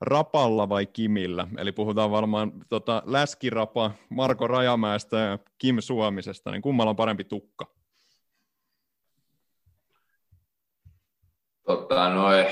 [0.00, 1.46] Rapalla vai Kimillä?
[1.58, 7.77] Eli puhutaan varmaan tota, Läskirapa, Marko Rajamäestä ja Kim Suomisesta, niin kummalla on parempi tukka?
[11.68, 12.46] Tota, noin,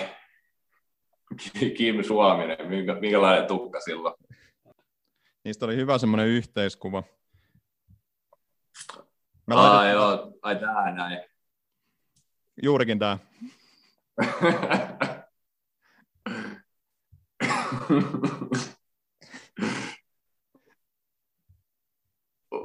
[1.77, 2.59] Kim Suominen,
[3.01, 4.15] minkälainen tukka silloin?
[5.45, 7.03] Niistä oli hyvä semmoinen yhteiskuva.
[9.47, 10.03] Me Aa, laitettiin...
[10.03, 11.21] joo, ai tää näin.
[12.63, 13.19] Juurikin tää.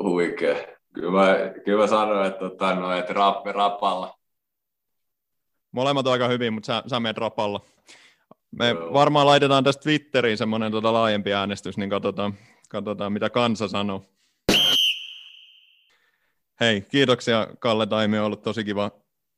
[0.03, 0.55] Huikea.
[0.93, 1.35] Kyllä mä,
[1.65, 4.20] kyllä mä sanoin, että, tota, no, että rap, rapalla.
[5.71, 7.61] Molemmat aika hyvin, mutta sä, sä menet rapalla.
[8.51, 8.93] Me Joo.
[8.93, 12.33] varmaan laitetaan tästä Twitteriin semmoinen tota laajempi äänestys, niin katsotaan,
[12.69, 14.05] katsotaan mitä kansa sanoo.
[16.59, 18.91] Hei, kiitoksia Kalle Taimi, on ollut tosi kiva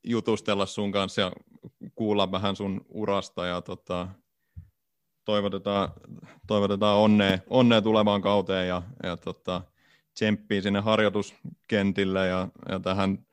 [0.04, 1.32] jutustella sun kanssa ja
[1.94, 4.08] kuulla vähän sun urasta ja tota,
[5.24, 5.88] toivotetaan,
[6.46, 9.62] toivotetaan onnea, onnea tulevaan kauteen ja, ja tota,
[10.14, 13.26] tsemppiä sinne harjoituskentille ja, ja tähän,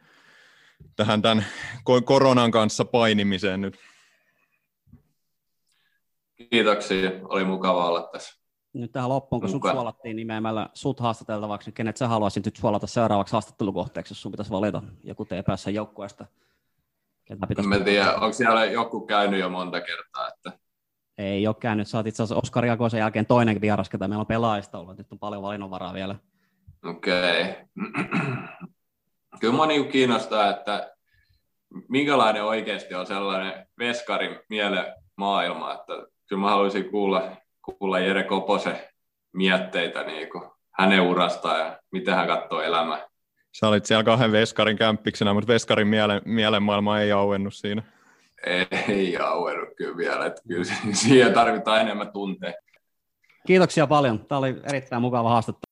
[0.96, 1.46] tähän tämän
[2.06, 3.78] koronan kanssa painimiseen nyt.
[6.50, 8.42] Kiitoksia, oli mukava olla tässä.
[8.74, 12.88] Nyt tähän loppuun, kun sut suolattiin nimeämällä sut haastateltavaksi, niin kenet sä haluaisit nyt suolata
[12.88, 16.26] seuraavaksi haastattelukohteeksi, jos sun pitäisi valita joku TPS joukkueesta?
[17.26, 20.60] Ketä pitäisi Mä en tiedä, onko siellä joku käynyt jo monta kertaa, että
[21.18, 21.88] ei ole käynyt.
[21.88, 24.98] Sä oot itse asiassa Oskari Jakoisen jälkeen toinen vieras, ketä meillä on pelaajista ollut.
[24.98, 26.16] Nyt on paljon valinnanvaraa vielä.
[26.84, 27.42] Okei.
[27.42, 27.56] Okay.
[29.40, 30.92] Kyllä minua niin kiinnostaa, että
[31.90, 35.94] minkälainen oikeasti on sellainen veskarin miele maailma, että
[36.30, 38.80] kyllä mä haluaisin kuulla, kuulla Jere Koposen
[39.34, 43.08] mietteitä niin kuin hänen urastaan ja miten hän katsoo elämää.
[43.52, 47.84] Sä olit siellä kahden veskarin kämppiksenä, mutta veskarin miele, mielenmaailma ei auennut siinä
[48.90, 50.26] ei auennut kyllä vielä.
[50.26, 50.64] Että kyllä
[50.94, 52.54] siihen tarvitaan enemmän tunteja.
[53.48, 54.26] Kiitoksia paljon.
[54.26, 55.71] Tämä oli erittäin mukava haastattelu.